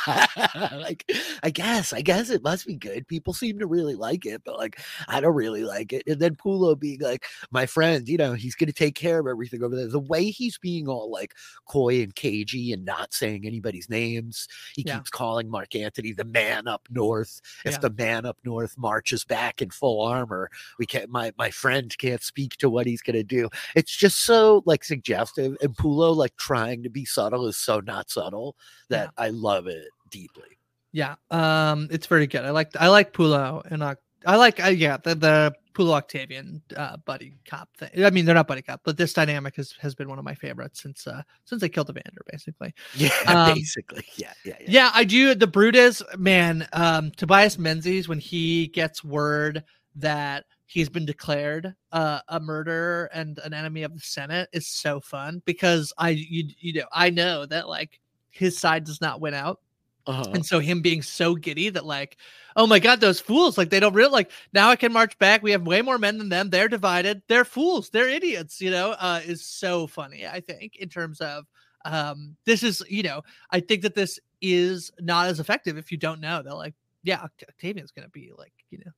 [0.08, 1.10] like,
[1.44, 3.08] I guess, I guess it must be good.
[3.08, 6.04] People seem to really like it, but like, I don't really like it.
[6.08, 9.28] And then Pullo being like, my friend, you know, he's going to take care of
[9.28, 9.88] everything over there.
[9.88, 11.36] The way he's being all like
[11.68, 14.98] coy and cagey and not saying anybody's names, he Yeah.
[14.98, 17.40] keeps calling Mark Anthony the man up north.
[17.66, 17.80] If Yeah.
[17.80, 22.24] the man up north marches back in full armor, we can't my my friend can't
[22.24, 23.50] speak to what he's gonna do.
[23.76, 28.10] It's just so like suggestive and Pullo like trying to be subtle is so not
[28.10, 28.56] subtle
[28.90, 30.58] that I love it deeply.
[30.92, 32.44] Yeah, um, it's very good.
[32.44, 36.98] I like I like Pullo and I like uh, yeah the the Pullo Octavian uh,
[36.98, 37.90] buddy cop thing.
[38.04, 40.36] I mean they're not buddy cop, but this dynamic has has been one of my
[40.36, 42.74] favorites since uh since they killed Evander basically.
[42.96, 44.06] Yeah, Um, basically.
[44.16, 44.68] Yeah, yeah, yeah.
[44.68, 45.34] Yeah, I do.
[45.34, 49.64] The Brutus man, um, Tobias Menzies when he gets word
[49.96, 55.00] that he's been declared uh, a murderer and an enemy of the Senate is so
[55.00, 58.00] fun because I you you know I know that like
[58.30, 59.60] his side does not win out
[60.08, 60.32] Uh-huh.
[60.34, 62.18] and so him being so giddy that like
[62.56, 65.44] oh my god those fools like they don't really like now i can march back
[65.44, 68.92] we have way more men than them they're divided they're fools they're idiots you know
[69.00, 71.46] uh is so funny i think in terms of
[71.86, 75.98] um this is you know i think that this is not as effective if you
[75.98, 78.92] don't know they're like yeah Oct- octavian's gonna be like you know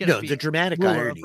[0.00, 1.22] No, the dramatic irony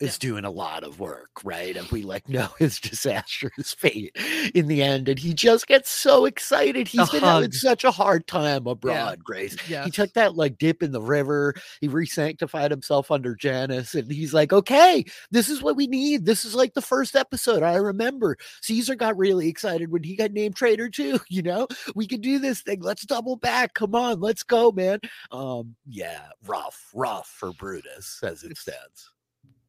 [0.00, 1.76] Is doing a lot of work, right?
[1.76, 4.16] And we like know his disastrous fate
[4.54, 5.08] in the end.
[5.08, 6.86] And he just gets so excited.
[6.86, 9.14] He's been having such a hard time abroad, yeah.
[9.24, 9.56] Grace.
[9.68, 9.86] Yes.
[9.86, 11.54] He took that like dip in the river.
[11.80, 13.96] He resanctified himself under Janice.
[13.96, 16.26] And he's like, okay, this is what we need.
[16.26, 17.64] This is like the first episode.
[17.64, 21.18] I remember Caesar got really excited when he got named traitor too.
[21.30, 22.80] You know, we can do this thing.
[22.80, 23.74] Let's double back.
[23.74, 24.98] Come on, let's go, man.
[25.30, 29.10] Um, yeah, rough, rough for Brutus as it stands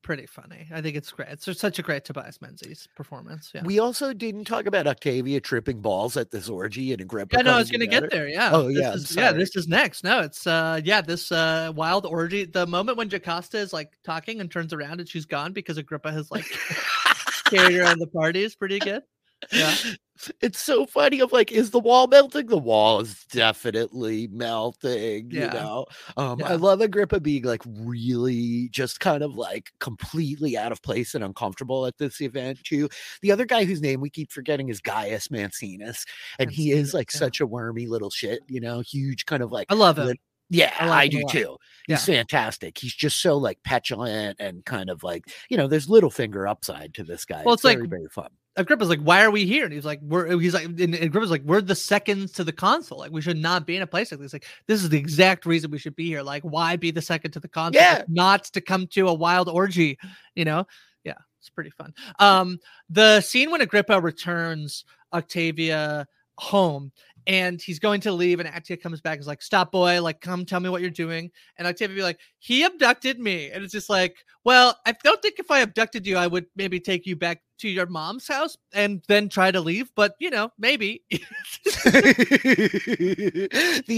[0.10, 0.66] pretty funny.
[0.74, 1.28] I think it's great.
[1.30, 3.52] It's such a great Tobias Menzies performance.
[3.54, 3.62] Yeah.
[3.64, 7.36] We also didn't talk about Octavia tripping balls at this orgy and Agrippa.
[7.36, 8.28] Yeah, no, I was going to get there.
[8.28, 8.50] Yeah.
[8.52, 8.94] Oh, yeah.
[8.94, 10.04] Is, yeah, this is next.
[10.04, 12.46] No, it's uh, yeah, this uh wild orgy.
[12.46, 16.12] The moment when Jocasta is like talking and turns around and she's gone because Agrippa
[16.12, 16.48] has like
[17.46, 19.04] carried her on the party is pretty good.
[19.52, 19.76] Yeah.
[20.42, 21.22] It's so funny.
[21.22, 22.48] I'm like, is the wall melting?
[22.48, 25.32] The wall is definitely melting.
[25.32, 25.46] Yeah.
[25.46, 25.86] You know,
[26.18, 26.50] um, yeah.
[26.50, 31.24] I love Agrippa being like really just kind of like completely out of place and
[31.24, 32.90] uncomfortable at this event too.
[33.22, 36.06] The other guy whose name we keep forgetting is Gaius Maecenas,
[36.38, 37.20] and Maecenas, he is like yeah.
[37.20, 38.42] such a wormy little shit.
[38.48, 40.18] You know, huge kind of like I love him.
[40.50, 41.58] Yeah, I, I do too.
[41.88, 42.18] He's yeah.
[42.18, 42.78] fantastic.
[42.78, 46.94] He's just so like petulant and kind of like you know, there's little finger upside
[46.96, 47.44] to this guy.
[47.46, 48.30] Well, it's, it's very, like very fun.
[48.56, 49.64] Agrippa's like, why are we here?
[49.64, 52.98] And he's like, we're he's like, and Agrippa's like, we're the seconds to the consul.
[52.98, 54.34] Like, we should not be in a place like this.
[54.34, 56.22] Like, this is the exact reason we should be here.
[56.22, 57.82] Like, why be the second to the consul?
[57.82, 58.00] Yeah.
[58.00, 59.98] Like, not to come to a wild orgy,
[60.36, 60.68] you know?
[61.04, 61.94] Yeah, it's pretty fun.
[62.20, 62.60] Um,
[62.90, 64.84] the scene when Agrippa returns
[65.14, 66.08] Octavia
[66.40, 66.92] home
[67.28, 70.20] and he's going to leave and Atia comes back and is like, stop boy, like
[70.20, 71.30] come tell me what you're doing.
[71.58, 73.52] And Octavia be like, he abducted me.
[73.52, 76.80] And it's just like, well, I don't think if I abducted you, I would maybe
[76.80, 80.50] take you back to your mom's house and then try to leave, but you know,
[80.58, 81.04] maybe.
[81.12, 81.20] the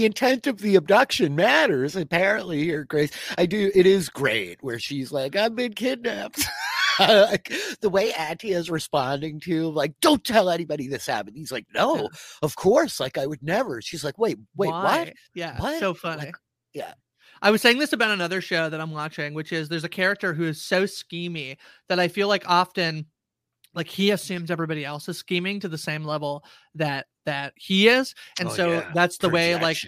[0.04, 3.12] intent of the abduction matters, apparently, here, Grace.
[3.38, 6.44] I do it is great where she's like, I've been kidnapped.
[7.00, 11.36] like the way Atia is responding to, like, don't tell anybody this happened.
[11.36, 12.06] He's like, no, yeah.
[12.42, 13.00] of course.
[13.00, 13.80] Like, I would never.
[13.80, 14.98] She's like, wait, wait, Why?
[14.98, 15.12] what?
[15.34, 15.78] Yeah, what?
[15.80, 16.26] so funny.
[16.26, 16.36] Like,
[16.72, 16.94] yeah.
[17.40, 20.32] I was saying this about another show that I'm watching, which is there's a character
[20.32, 21.56] who is so schemy
[21.88, 23.06] that I feel like often
[23.74, 28.14] like he assumes everybody else is scheming to the same level that that he is
[28.38, 28.90] and oh, so yeah.
[28.94, 29.78] that's the way like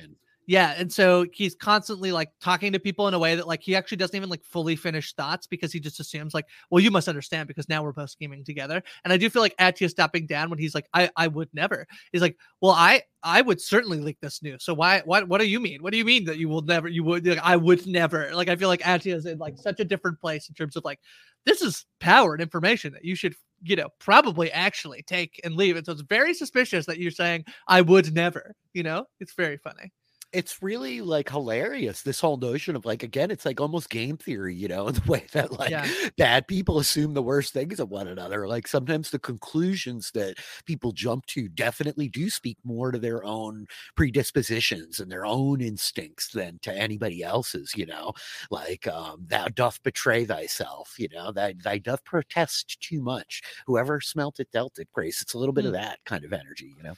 [0.46, 3.74] yeah, and so he's constantly like talking to people in a way that like he
[3.74, 7.08] actually doesn't even like fully finish thoughts because he just assumes like, well, you must
[7.08, 8.82] understand because now we're both scheming together.
[9.04, 11.86] And I do feel like Atia stopping down when he's like, I I would never.
[12.12, 14.64] He's like, well, I I would certainly leak this news.
[14.64, 15.82] So why what what do you mean?
[15.82, 18.34] What do you mean that you will never you would like, I would never.
[18.34, 20.84] Like I feel like Atia is in like such a different place in terms of
[20.84, 21.00] like
[21.46, 25.76] this is power and information that you should you know probably actually take and leave.
[25.76, 28.54] And so it's very suspicious that you're saying I would never.
[28.74, 29.90] You know, it's very funny
[30.34, 34.54] it's really like hilarious this whole notion of like again it's like almost game theory
[34.54, 35.88] you know in the way that like yeah.
[36.18, 40.92] bad people assume the worst things of one another like sometimes the conclusions that people
[40.92, 43.66] jump to definitely do speak more to their own
[43.96, 48.12] predispositions and their own instincts than to anybody else's you know
[48.50, 54.00] like um thou doth betray thyself you know that thy doth protest too much whoever
[54.00, 55.68] smelt it dealt it grace it's a little bit mm.
[55.68, 56.94] of that kind of energy you know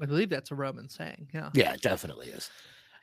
[0.00, 1.28] I believe that's a Roman saying.
[1.32, 1.50] Yeah.
[1.54, 2.50] Yeah, it definitely is.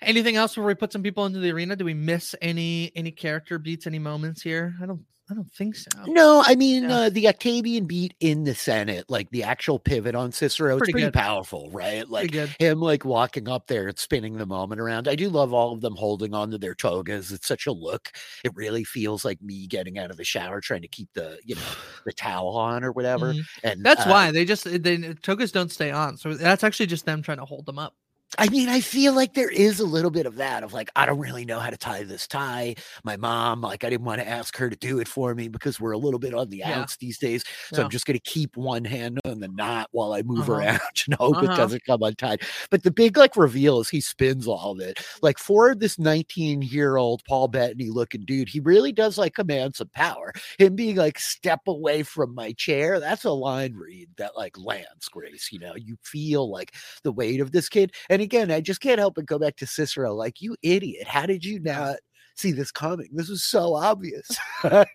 [0.02, 1.76] Anything else before we put some people into the arena?
[1.76, 4.76] Do we miss any any character beats, any moments here?
[4.82, 5.90] I don't I don't think so.
[6.08, 6.96] No, I mean yeah.
[6.96, 10.94] uh, the Octavian beat in the Senate, like the actual pivot on Cicero, pretty it's
[10.94, 11.14] pretty good.
[11.14, 12.08] powerful, right?
[12.10, 15.08] Like him like walking up there and spinning the moment around.
[15.08, 17.32] I do love all of them holding on to their togas.
[17.32, 18.12] It's such a look.
[18.44, 21.56] It really feels like me getting out of the shower trying to keep the you
[21.56, 21.62] know
[22.06, 23.34] the towel on or whatever.
[23.34, 23.68] Mm-hmm.
[23.68, 26.18] And that's uh, why they just they togas don't stay on.
[26.18, 27.96] So that's actually just them trying to hold them up.
[28.38, 31.06] I mean, I feel like there is a little bit of that of like, I
[31.06, 32.76] don't really know how to tie this tie.
[33.04, 35.80] My mom, like, I didn't want to ask her to do it for me because
[35.80, 36.80] we're a little bit on the yeah.
[36.80, 37.44] outs these days.
[37.72, 37.84] So yeah.
[37.84, 40.54] I'm just going to keep one hand on the knot while I move uh-huh.
[40.54, 41.52] around and hope uh-huh.
[41.52, 42.42] it doesn't come untied.
[42.70, 45.06] But the big like reveal is he spins all of it.
[45.22, 49.76] Like for this 19 year old Paul Bettany looking dude, he really does like command
[49.76, 50.32] some power.
[50.58, 55.10] Him being like, step away from my chair, that's a line read that like lands,
[55.10, 55.50] Grace.
[55.52, 57.94] You know, you feel like the weight of this kid.
[58.10, 60.14] And and again, I just can't help but go back to Cicero.
[60.14, 61.08] Like, you idiot.
[61.08, 61.96] How did you not
[62.36, 63.10] see this coming?
[63.12, 64.38] This was so obvious.
[64.64, 64.86] I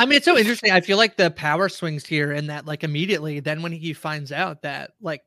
[0.00, 0.70] mean, it's so interesting.
[0.70, 4.32] I feel like the power swings here and that, like, immediately, then when he finds
[4.32, 5.22] out that, like,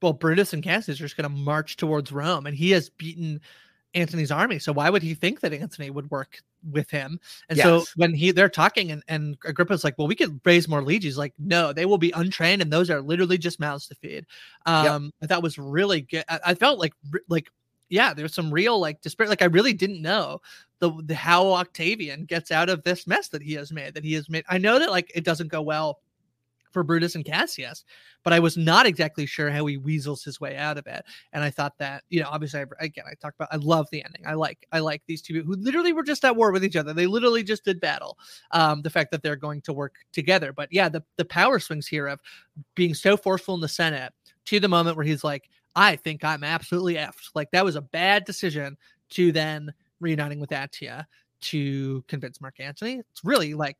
[0.00, 3.40] well, Brutus and Cassius are just going to march towards Rome and he has beaten
[3.94, 4.58] Antony's army.
[4.58, 6.38] So why would he think that Antony would work
[6.70, 7.18] with him.
[7.48, 7.64] And yes.
[7.64, 11.18] so when he they're talking and, and Agrippa's like, well, we could raise more legions.
[11.18, 14.26] Like, no, they will be untrained and those are literally just mouths to feed.
[14.66, 15.12] Um, yep.
[15.22, 16.24] I thought was really good.
[16.28, 16.92] I, I, felt like
[17.28, 17.50] like
[17.88, 19.28] yeah, there's some real like despair.
[19.28, 20.40] Like I really didn't know
[20.78, 23.94] the, the how Octavian gets out of this mess that he has made.
[23.94, 24.44] That he has made.
[24.48, 26.00] I know that like it doesn't go well
[26.70, 27.84] for Brutus and Cassius,
[28.22, 31.04] but I was not exactly sure how he weasels his way out of it.
[31.32, 34.04] And I thought that, you know, obviously, I, again, I talked about, I love the
[34.04, 34.22] ending.
[34.26, 36.92] I like, I like these two who literally were just at war with each other.
[36.92, 38.18] They literally just did battle.
[38.52, 41.86] Um, the fact that they're going to work together, but yeah, the the power swings
[41.86, 42.20] here of
[42.74, 44.12] being so forceful in the Senate
[44.46, 47.30] to the moment where he's like, I think I'm absolutely effed.
[47.34, 48.76] Like that was a bad decision
[49.10, 51.04] to then reuniting with Atia
[51.42, 53.00] to convince Mark Antony.
[53.10, 53.76] It's really like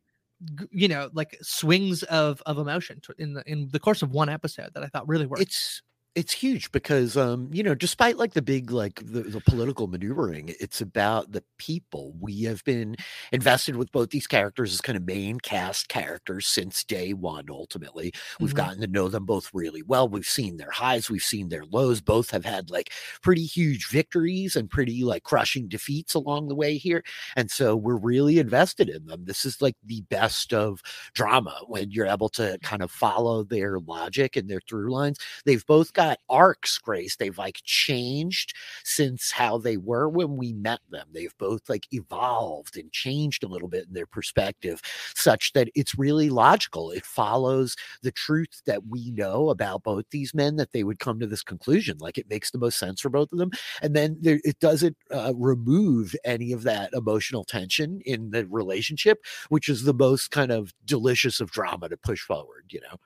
[0.70, 4.70] you know like swings of of emotion in the in the course of one episode
[4.74, 5.42] that I thought really worked.
[5.42, 5.82] It's
[6.16, 10.52] it's huge because um you know despite like the big like the, the, political maneuvering
[10.58, 12.14] it's about the people.
[12.18, 12.96] We have been
[13.32, 18.12] invested with both these characters as kind of main cast characters since day one ultimately.
[18.40, 18.56] We've mm-hmm.
[18.56, 20.08] gotten to know them both really well.
[20.08, 22.00] We've seen their highs we've seen their lows.
[22.00, 22.92] Both have had like
[23.22, 27.04] pretty huge victories and pretty like crushing defeats along the way here
[27.36, 29.24] and so we're really invested in them.
[29.26, 30.80] This is like the best of
[31.14, 35.18] drama when you're able to kind of follow their logic and their through lines.
[35.44, 37.16] They've both got arcs, Grace.
[37.16, 41.06] They've like changed since how they were when we met them.
[41.12, 44.80] They've both like evolved and changed a little bit in their perspective,
[45.14, 46.90] such that it's really logical.
[46.90, 51.20] It follows the truth that we know about both these men that they would come
[51.20, 51.98] to this conclusion.
[51.98, 53.50] Like it makes the most sense for both of them.
[53.82, 59.22] And then there, it doesn't uh, remove any of that emotional tension in the relationship,
[59.50, 62.96] which is the most kind of delicious of drama to push forward, you know?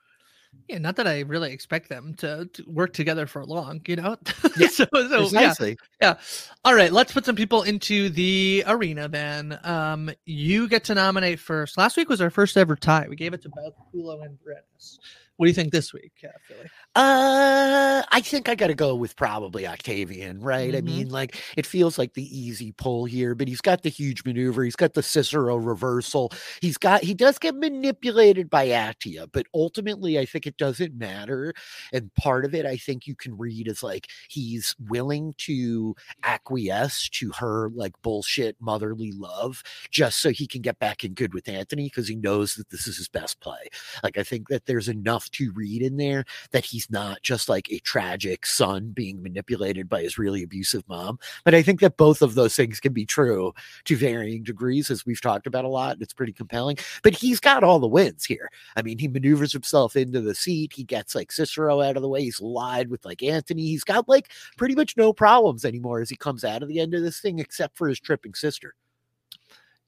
[0.67, 4.17] Yeah, not that I really expect them to, to work together for long, you know.
[4.57, 5.77] Yeah, so, so precisely.
[6.01, 6.15] Yeah, yeah.
[6.63, 9.59] All right, let's put some people into the arena then.
[9.63, 11.77] Um, you get to nominate first.
[11.77, 13.05] Last week was our first ever tie.
[13.09, 14.97] We gave it to both Pullo and Vorenus.
[15.37, 16.69] What do you think this week, uh, Filly?
[16.95, 20.69] Uh, I think I got to go with probably Octavian, right?
[20.69, 20.77] Mm-hmm.
[20.77, 24.23] I mean, like it feels like the easy pull here, but he's got the huge
[24.23, 24.63] maneuver.
[24.63, 26.31] He's got the Cicero reversal.
[26.61, 31.53] He's got he does get manipulated by Atia, but ultimately, I think it doesn't matter.
[31.91, 37.09] And part of it, I think you can read as like he's willing to acquiesce
[37.09, 41.49] to her like bullshit motherly love just so he can get back in good with
[41.49, 43.67] Antony because he knows that this is his best play.
[44.01, 47.71] Like I think that there's enough to read in there that he's not just like
[47.71, 51.19] a tragic son being manipulated by his really abusive mom.
[51.43, 53.53] But I think that both of those things can be true
[53.85, 55.97] to varying degrees, as we've talked about a lot.
[56.01, 56.77] It's pretty compelling.
[57.03, 58.49] But he's got all the wins here.
[58.75, 60.73] I mean, he maneuvers himself into the seat.
[60.73, 62.23] He gets like Cicero out of the way.
[62.23, 63.63] He's lied with like Antony.
[63.63, 66.93] He's got like pretty much no problems anymore as he comes out of the end
[66.93, 68.75] of this thing, except for his tripping sister.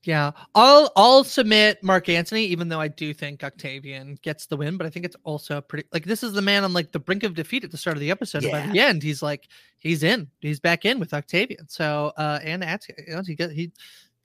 [0.07, 4.77] Yeah, I'll I'll submit Mark Antony, even though I do think Octavian gets the win.
[4.77, 7.23] But I think it's also pretty like this is the man on like the brink
[7.23, 8.43] of defeat at the start of the episode.
[8.43, 8.51] Yeah.
[8.67, 9.49] By the end, he's like
[9.79, 11.67] he's in, he's back in with Octavian.
[11.67, 13.69] So uh and at you know, he got he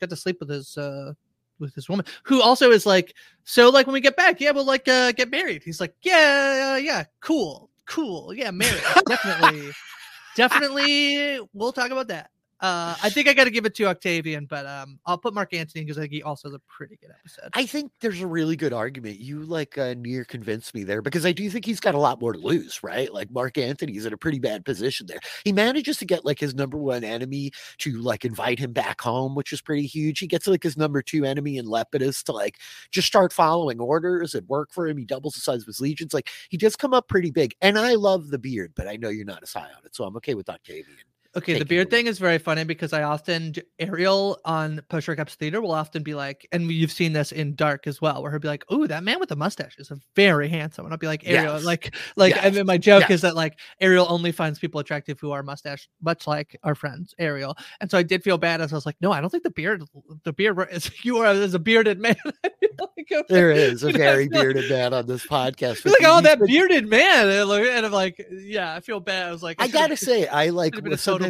[0.01, 1.14] got to sleep with his uh
[1.59, 3.12] with his woman who also is like
[3.43, 5.64] so like when we get back, yeah, we'll like uh get married.
[5.64, 9.72] He's like yeah yeah cool cool yeah married definitely
[10.37, 12.30] definitely we'll talk about that.
[12.63, 15.53] Uh, I think I got to give it to Octavian, but um, I'll put Mark
[15.53, 17.51] Antony because I think he also has a pretty good episode.
[17.55, 19.19] I think there's a really good argument.
[19.19, 22.21] You like uh, near convinced me there because I do think he's got a lot
[22.21, 23.13] more to lose, right?
[23.13, 25.19] Like Mark Antony's in a pretty bad position there.
[25.43, 29.35] He manages to get like his number one enemy to like invite him back home,
[29.35, 30.21] which is pretty huge.
[30.21, 32.59] He gets like his number two enemy in Lepidus to like
[32.93, 34.99] just start following orders and work for him.
[34.99, 36.15] He doubles the size of his legions.
[36.15, 37.57] Like he does come up pretty big.
[37.61, 40.05] And I love the beard, but I know you're not as high on it, so
[40.05, 40.99] I'm okay with Octavian.
[41.35, 45.62] Okay, the beard thing is very funny because I often Ariel on Post Recaps Theater
[45.62, 48.49] will often be like, and you've seen this in Dark as well, where he'll be
[48.49, 51.55] like, "Oh, that man with the mustache is very handsome," and I'll be like, "Ariel,
[51.55, 51.64] yes.
[51.64, 52.57] like, like." Yes.
[52.57, 53.12] And my joke yes.
[53.12, 57.14] is that like Ariel only finds people attractive who are mustache, much like our friends
[57.18, 57.57] Ariel.
[57.80, 59.51] And so I did feel bad as I was like, "No, I don't think the
[59.51, 59.83] beard,
[60.24, 62.16] the beard is you are as a bearded man."
[62.78, 65.85] like, there is a very bearded man on this podcast.
[65.85, 69.28] Like, oh, that bearded man, and I'm like, yeah, I feel bad.
[69.28, 70.74] I was like, I, I gotta say, I like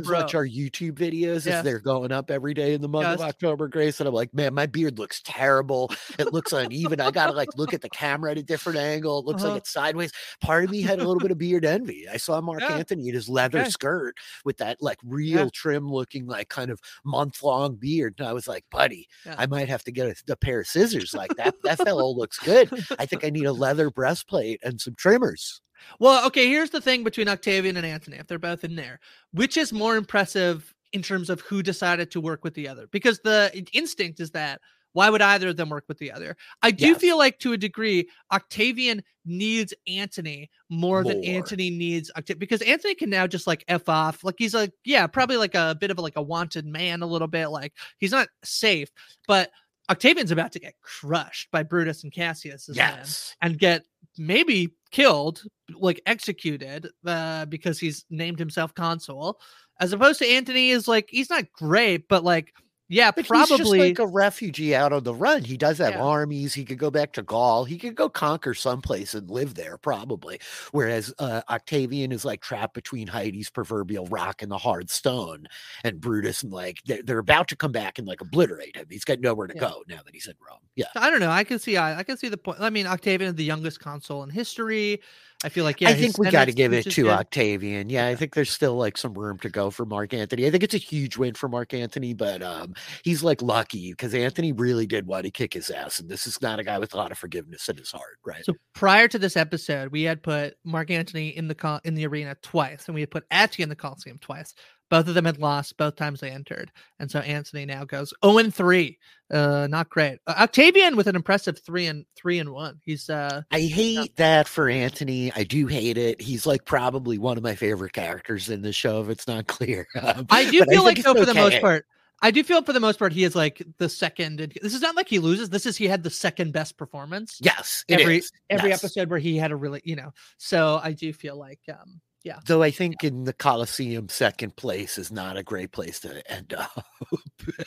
[0.01, 3.15] watch our YouTube videos as they're going up every day in the month yes.
[3.15, 4.01] of October, Grace.
[4.01, 5.91] And I'm like, man, my beard looks terrible.
[6.19, 7.01] It looks uneven.
[7.01, 9.21] I gotta like look at the camera at a different angle.
[9.21, 9.53] It looks uh-huh.
[9.53, 10.13] like it's sideways.
[10.41, 12.09] Part of me had a little bit of beard envy.
[12.09, 12.77] I saw Mark yeah.
[12.77, 13.71] Antony in his leather okay.
[13.71, 15.49] skirt with that like real yeah.
[15.53, 18.15] trim looking, like kind of month long beard.
[18.19, 19.35] And I was like, buddy, yeah.
[19.39, 21.55] I might have to get a, a pair of scissors like that.
[21.63, 22.71] that fellow looks good.
[22.99, 25.61] I think I need a leather breastplate and some trimmers.
[25.99, 29.01] Well, okay, here's the thing between Octavian and Antony, if they're both in there.
[29.33, 32.87] Which is more impressive in terms of who decided to work with the other?
[32.91, 34.61] Because the instinct is that
[34.95, 36.37] Why would either of them work with the other?
[36.61, 37.01] I do Yes.
[37.01, 41.35] feel like to a degree, Octavian needs Antony more, than More.
[41.37, 44.23] Antony needs Octavian because Antony can now just like f off.
[44.23, 47.07] Like he's like, yeah, probably like a bit of a, like a wanted man a
[47.07, 47.47] little bit.
[47.49, 48.91] Like he's not safe,
[49.27, 49.51] but
[49.89, 52.69] Octavian's about to get crushed by Brutus and Cassius.
[52.71, 53.35] Yes.
[53.41, 53.87] and get
[54.19, 55.43] maybe killed,
[55.79, 59.41] like executed, uh, because he's named himself consul,
[59.81, 62.53] as opposed to Antony is like he's not great, but like
[62.93, 65.43] yeah, But probably he's just like a refugee out on the run.
[65.45, 66.03] He does have Yeah.
[66.03, 66.55] armies.
[66.55, 67.65] He could go back to Gaul.
[67.65, 70.39] He could go conquer someplace and live there, probably.
[70.73, 75.47] Whereas uh, Octavian is like trapped between Heidi's proverbial rock and the hard stone,
[75.85, 78.87] and Brutus and like they're, they're about to come back and like obliterate him.
[78.91, 79.61] He's got nowhere to Yeah.
[79.61, 80.61] go now that he's in Rome.
[80.77, 80.87] Yeah.
[80.95, 81.31] I don't know.
[81.31, 82.61] I can see I, I can see the point.
[82.61, 85.01] I mean, Octavian is the youngest consul in history.
[85.45, 87.11] I feel like yeah, I think we got to give it to good.
[87.11, 87.91] Octavian.
[87.91, 90.47] Yeah, I think there's still like some room to go for Mark Antony.
[90.47, 94.15] I think it's a huge win for Mark Antony, but um, he's like lucky because
[94.15, 96.95] Antony really did want to kick his ass, and this is not a guy with
[96.95, 98.45] a lot of forgiveness in his heart, right?
[98.45, 102.07] So prior to this episode, we had put Mark Antony in the col- in the
[102.07, 104.55] arena twice, and we had put Atia in the Coliseum twice.
[104.93, 108.37] Both of them had lost both times they entered, and so Antony now goes zero
[108.37, 108.99] and three.
[109.33, 110.19] Uh, not great.
[110.27, 112.79] Uh, Octavian with an impressive three and three and one.
[112.85, 115.33] He's uh, I hate that for Antony.
[115.35, 116.21] I do hate it.
[116.21, 119.01] He's like probably one of my favorite characters in the show.
[119.01, 121.59] If it's not clear, Um, I do feel like think though it's for the most
[121.63, 121.87] part,
[122.21, 124.53] I do feel for the most part he is like the second.
[124.61, 125.49] This is not like he loses.
[125.49, 127.39] This is he had the second best performance.
[127.41, 128.31] Yes, every is.
[128.51, 128.85] every Yes.
[128.85, 130.13] episode where he had a really you know.
[130.37, 132.39] So I do feel like um yeah.
[132.47, 136.53] Though I think in the Coliseum, second place is not a great place to end
[136.59, 136.85] up.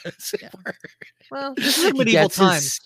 [0.06, 0.50] As it Yeah.
[0.66, 0.76] were.
[1.32, 2.80] Well, this is like medieval gets his- times.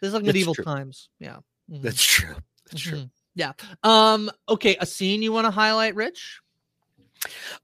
[0.00, 1.08] This is like medieval times.
[1.18, 1.38] Yeah.
[1.70, 2.34] Mhm, That's true.
[2.70, 2.98] That's true.
[2.98, 3.10] mhm.
[3.36, 3.52] Yeah.
[3.82, 4.30] Um.
[4.48, 4.76] Okay.
[4.80, 6.40] A scene you want to highlight, Rich?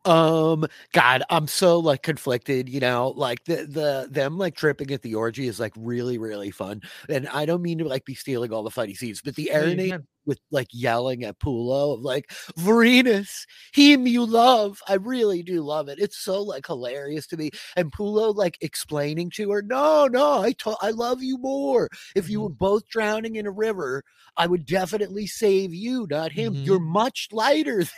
[0.07, 5.03] Um, God, I'm so like conflicted, you know, like the the them like tripping at
[5.03, 6.81] the orgy is like really, really fun.
[7.11, 9.65] And I don't mean to like be stealing all the funny scenes, but the Yeah,
[9.65, 10.07] you Aranate can.
[10.27, 14.81] With like yelling at Pullo of like Vorenus, him you love.
[14.89, 15.99] I really do love it.
[15.99, 17.51] It's so like hilarious to me.
[17.77, 21.89] And Pullo like explaining to her, no, no, I to- I love you more.
[22.15, 24.05] If you were both drowning in a river,
[24.37, 26.59] I would definitely save you, not him.
[26.63, 26.93] You're Mm-hmm.
[26.93, 27.89] much lighter than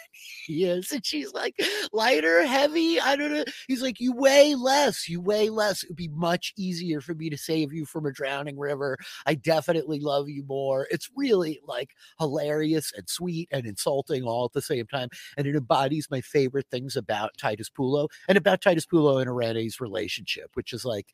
[0.46, 0.90] he is.
[0.92, 1.54] And she's like,
[1.92, 3.00] lighter, heavy.
[3.00, 3.44] I don't know.
[3.68, 5.08] He's like, you weigh less.
[5.08, 5.82] You weigh less.
[5.82, 8.96] It would be much easier for me to save you from a drowning river.
[9.26, 10.86] I definitely love you more.
[10.90, 15.08] It's really like hilarious and sweet and insulting all at the same time.
[15.36, 19.80] And it embodies my favorite things about Titus Pullo and about Titus Pullo and Eirene's
[19.80, 21.08] relationship, which is like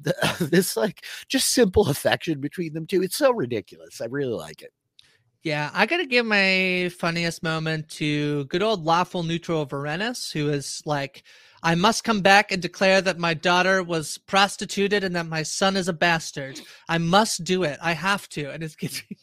[0.00, 0.14] the,
[0.50, 3.02] this like just simple affection between them two.
[3.02, 4.00] It's so ridiculous.
[4.00, 4.72] I really like it.
[5.42, 10.82] Yeah, I gotta give my funniest moment to good old lawful neutral Vorenus, who is
[10.84, 11.22] like,
[11.62, 15.76] I must come back and declare that my daughter was prostituted and that my son
[15.76, 16.60] is a bastard.
[16.88, 17.78] I must do it.
[17.80, 18.50] I have to.
[18.50, 19.16] And it's getting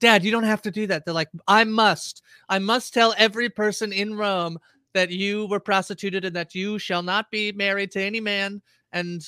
[0.00, 1.04] Dad, you don't have to do that.
[1.04, 2.22] They're like, I must.
[2.48, 4.58] I must tell every person in Rome
[4.92, 8.60] that you were prostituted and that you shall not be married to any man
[8.92, 9.24] and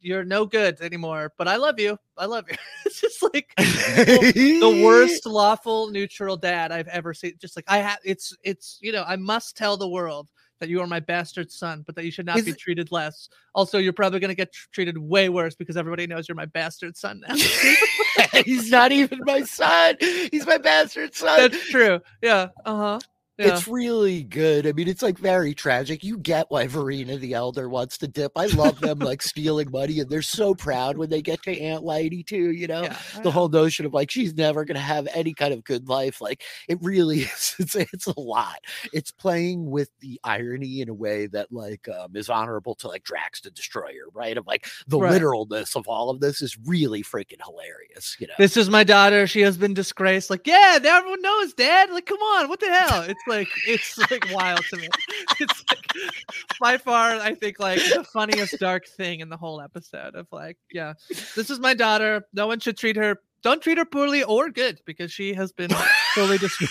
[0.00, 1.32] you're no good anymore.
[1.38, 1.98] But I love you.
[2.16, 2.56] I love you.
[2.86, 7.34] it's just like the worst lawful neutral dad I've ever seen.
[7.38, 10.30] Just like I have, it's it's you know I must tell the world
[10.60, 12.92] that you are my bastard son, but that you should not Is be it- treated
[12.92, 13.28] less.
[13.54, 16.96] Also, you're probably gonna get tr- treated way worse because everybody knows you're my bastard
[16.96, 17.34] son now.
[18.44, 19.96] He's not even my son.
[20.00, 21.38] He's my bastard son.
[21.40, 22.00] That's true.
[22.22, 22.48] Yeah.
[22.64, 22.98] Uh huh.
[23.40, 23.54] Yeah.
[23.54, 24.66] It's really good.
[24.66, 26.04] I mean, it's like very tragic.
[26.04, 28.32] You get why Vorena the Elder wants to dip.
[28.36, 31.84] I love them like stealing money, and they're so proud when they get to Aunt
[31.84, 32.50] Lady too.
[32.52, 32.98] You know, yeah.
[33.22, 36.42] The whole notion of like she's never to have any kind of good life like
[36.68, 38.58] it really is it's, it's a lot
[38.92, 43.02] it's playing with the irony in a way that like um, is honorable to like
[43.04, 45.12] drax the destroyer right of like the Right.
[45.12, 49.26] literalness of all of this is really freaking hilarious you know This is my daughter.
[49.26, 50.30] She has been disgraced.
[50.30, 51.90] Like, yeah, everyone knows, Dad.
[51.90, 53.02] Like, come on, what the hell?
[53.02, 54.88] It's like it's like wild to me.
[55.40, 56.12] It's like
[56.60, 60.58] by far, I think like the funniest dark thing in the whole episode of like,
[60.70, 62.26] yeah, this is my daughter.
[62.34, 63.16] No one should treat her.
[63.42, 65.70] Don't treat her poorly or good because she has been
[66.14, 66.68] fully destroyed.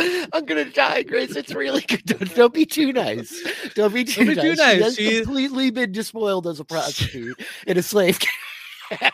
[0.32, 1.36] I'm gonna die, Grace.
[1.36, 2.04] It's really good.
[2.04, 3.42] Don't, don't be too nice.
[3.74, 4.96] Don't be too be nice.
[4.96, 8.18] too She has completely been despoiled as a prostitute in a slave.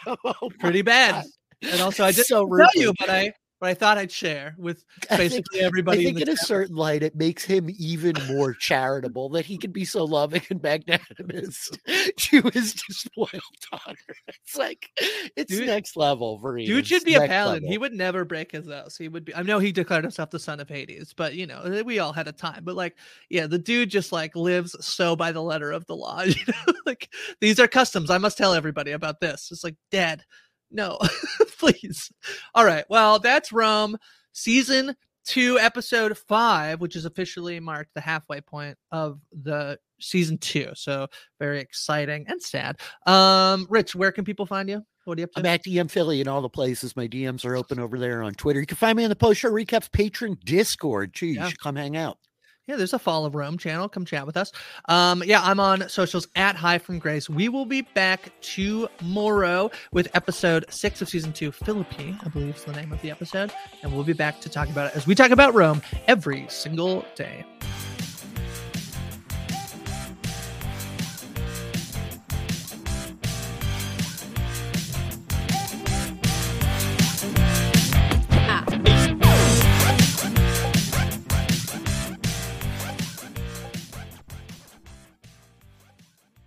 [0.07, 1.25] Oh Pretty bad.
[1.63, 1.73] God.
[1.73, 3.33] And also, I didn't So tell you, but I
[3.65, 6.01] but I thought I'd share with I think- basically everybody.
[6.03, 9.57] I think in, in a certain light, it makes him even more charitable that he
[9.57, 11.71] can be so loving and magnanimous
[12.19, 13.41] to his spoiled
[13.73, 13.97] daughter.
[14.29, 14.91] It's like
[15.35, 16.67] it's Dude- next level for him.
[16.67, 17.67] Dude should be a paladin.
[17.67, 18.99] He would never break his oath.
[18.99, 19.35] He would be.
[19.35, 22.13] I know he declared himself the son of Hades, but you know eh, we all
[22.13, 22.65] had a time.
[22.65, 22.99] But like,
[23.31, 26.21] yeah, the dude just like lives so by the letter of the law.
[26.35, 27.09] You know, like
[27.41, 28.11] these are customs.
[28.11, 29.49] I must tell everybody about this.
[29.51, 30.23] It's like, Dad,
[30.75, 30.99] no,
[31.59, 32.13] please.
[32.55, 32.85] All right.
[32.91, 33.97] Well, that's Rome
[34.33, 34.95] season
[35.25, 40.71] two, episode five, which is officially marked the halfway point of the season two.
[40.75, 41.07] So
[41.39, 42.77] very exciting and sad.
[43.07, 44.85] Um, Rich, where can people find you?
[45.05, 45.41] What are you up to?
[45.41, 46.97] I'm at DM Filly in all the places.
[46.97, 48.61] My DMs are open over there on Twitter.
[48.61, 51.13] You can find me in the post show recaps Patreon Discord.
[51.13, 52.19] Gee, you should come hang out.
[52.67, 53.89] Yeah, there's a Fall of Rome channel.
[53.89, 54.53] Come chat with us.
[54.89, 57.29] Um, yeah, I'm on socials at High from Grace.
[57.29, 62.65] We will be back tomorrow with episode six of season two, Philippi, I believe is
[62.65, 63.53] the name of the episode.
[63.83, 67.05] And we'll be back to talk about it as we talk about Rome every single
[67.15, 67.45] day.